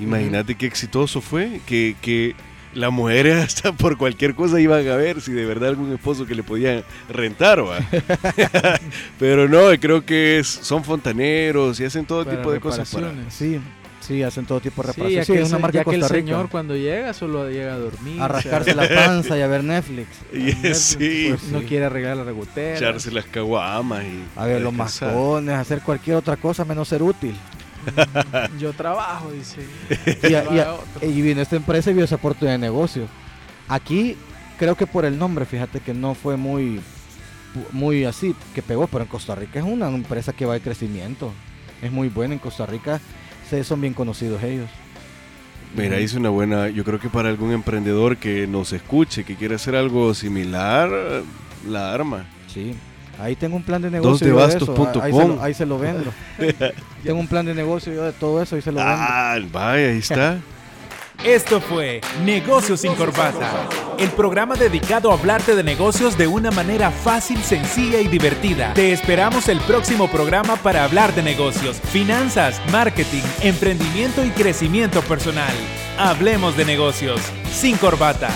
Imagínate 0.00 0.54
qué 0.54 0.66
exitoso 0.66 1.20
fue, 1.20 1.60
que, 1.66 1.96
que 2.00 2.34
las 2.74 2.92
mujeres 2.92 3.36
hasta 3.44 3.72
por 3.72 3.96
cualquier 3.98 4.34
cosa 4.34 4.60
iban 4.60 4.86
a 4.88 4.96
ver 4.96 5.20
si 5.20 5.32
de 5.32 5.44
verdad 5.44 5.70
algún 5.70 5.92
esposo 5.92 6.26
que 6.26 6.34
le 6.34 6.42
podían 6.42 6.84
rentar, 7.08 7.64
¿va? 7.66 7.78
Pero 9.18 9.48
no, 9.48 9.68
creo 9.80 10.04
que 10.04 10.38
es- 10.38 10.46
son 10.48 10.84
fontaneros 10.84 11.80
y 11.80 11.84
hacen 11.84 12.04
todo 12.04 12.24
Para 12.24 12.36
tipo 12.36 12.52
de 12.52 12.60
cosas 12.60 12.90
para... 12.90 13.08
reparaciones. 13.08 13.34
Sí, 13.34 13.58
sí, 14.00 14.22
hacen 14.22 14.46
todo 14.46 14.60
tipo 14.60 14.82
de 14.82 14.92
Sí, 14.92 15.00
reparaciones. 15.00 15.14
ya 15.16 15.24
Sí, 15.24 15.32
que, 15.32 15.38
es 15.38 15.44
el 15.46 15.48
una 15.52 15.56
se- 15.56 15.62
marca 15.62 15.74
ya 15.74 15.80
de 15.80 15.84
que 15.84 15.94
el 15.96 16.00
Costa 16.02 16.14
Rica. 16.14 16.26
señor 16.26 16.48
cuando 16.50 16.76
llega 16.76 17.12
solo 17.14 17.48
llega 17.50 17.74
a 17.74 17.78
dormir. 17.78 18.20
A 18.22 18.28
rascarse 18.28 18.74
la 18.74 18.88
panza 18.88 19.36
y 19.38 19.40
a 19.42 19.46
ver 19.46 19.64
Netflix. 19.64 20.08
Sí, 20.78 21.26
pues, 21.30 21.44
No 21.50 21.60
quiere 21.62 21.86
arreglar 21.86 22.16
la 22.18 22.24
regotera. 22.24 22.76
echarse 22.76 23.10
las 23.10 23.24
caguamas 23.26 24.04
y... 24.04 24.22
A 24.38 24.46
ver 24.46 24.60
los 24.60 24.72
mascones, 24.72 25.54
hacer 25.56 25.80
cualquier 25.80 26.16
otra 26.16 26.36
cosa 26.36 26.64
menos 26.64 26.86
ser 26.88 27.02
útil. 27.02 27.34
Yo 28.58 28.72
trabajo, 28.72 29.30
dice. 29.30 29.62
Y, 30.22 30.26
a- 30.26 30.30
y 30.30 30.34
a- 30.34 30.42
Trabaja 30.44 30.72
otro. 30.74 31.08
y 31.08 31.22
vino 31.22 31.40
esta 31.40 31.56
empresa 31.56 31.90
y 31.90 31.94
vio 31.94 32.04
esa 32.04 32.16
oportunidad 32.16 32.54
de 32.54 32.58
negocio. 32.58 33.06
Aquí 33.68 34.16
creo 34.58 34.74
que 34.76 34.86
por 34.86 35.04
el 35.04 35.18
nombre, 35.18 35.44
fíjate 35.44 35.80
que 35.80 35.94
no 35.94 36.14
fue 36.14 36.36
muy, 36.36 36.80
muy 37.72 38.04
así 38.04 38.34
que 38.54 38.62
pegó, 38.62 38.86
pero 38.86 39.04
en 39.04 39.08
Costa 39.10 39.34
Rica 39.34 39.58
es 39.58 39.64
una 39.64 39.88
empresa 39.88 40.32
que 40.32 40.46
va 40.46 40.54
de 40.54 40.60
crecimiento. 40.60 41.32
Es 41.82 41.92
muy 41.92 42.08
buena 42.08 42.34
en 42.34 42.40
Costa 42.40 42.66
Rica, 42.66 43.00
se- 43.48 43.62
son 43.64 43.80
bien 43.80 43.94
conocidos 43.94 44.42
ellos. 44.42 44.68
Mira, 45.76 46.00
hice 46.00 46.16
una 46.16 46.30
buena... 46.30 46.68
Yo 46.70 46.82
creo 46.82 46.98
que 46.98 47.10
para 47.10 47.28
algún 47.28 47.52
emprendedor 47.52 48.16
que 48.16 48.46
nos 48.46 48.72
escuche, 48.72 49.24
que 49.24 49.36
quiera 49.36 49.56
hacer 49.56 49.76
algo 49.76 50.14
similar, 50.14 50.88
la 51.68 51.92
arma. 51.92 52.24
Sí. 52.52 52.74
Ahí 53.18 53.34
tengo 53.36 53.56
un 53.56 53.62
plan 53.62 53.82
de 53.82 53.90
negocio. 53.90 54.26
de 54.26 54.32
yo 54.32 54.46
de 54.46 54.56
eso, 54.56 54.74
punto 54.74 55.02
ahí, 55.02 55.12
se 55.12 55.28
lo, 55.28 55.42
ahí 55.42 55.54
se 55.54 55.66
lo 55.66 55.78
vendo. 55.78 56.12
tengo 57.02 57.18
un 57.18 57.26
plan 57.26 57.44
de 57.44 57.54
negocio 57.54 57.92
yo 57.92 58.04
de 58.04 58.12
todo 58.12 58.42
eso 58.42 58.56
y 58.56 58.62
se 58.62 58.70
lo 58.70 58.78
vendo. 58.78 58.94
Ah, 58.96 59.38
vaya, 59.52 59.88
ahí 59.88 59.98
está. 59.98 60.38
Esto 61.24 61.60
fue 61.60 62.00
Negocios 62.24 62.82
sin 62.82 62.94
Corbata, 62.94 63.50
el 63.98 64.08
programa 64.10 64.54
dedicado 64.54 65.10
a 65.10 65.14
hablarte 65.14 65.56
de 65.56 65.64
negocios 65.64 66.16
de 66.16 66.28
una 66.28 66.52
manera 66.52 66.92
fácil, 66.92 67.42
sencilla 67.42 68.00
y 68.00 68.06
divertida. 68.06 68.72
Te 68.74 68.92
esperamos 68.92 69.48
el 69.48 69.58
próximo 69.62 70.06
programa 70.06 70.54
para 70.54 70.84
hablar 70.84 71.12
de 71.16 71.24
negocios, 71.24 71.80
finanzas, 71.80 72.62
marketing, 72.70 73.24
emprendimiento 73.42 74.24
y 74.24 74.30
crecimiento 74.30 75.02
personal. 75.02 75.52
Hablemos 75.98 76.56
de 76.56 76.64
negocios 76.64 77.20
sin 77.50 77.76
corbata. 77.78 78.30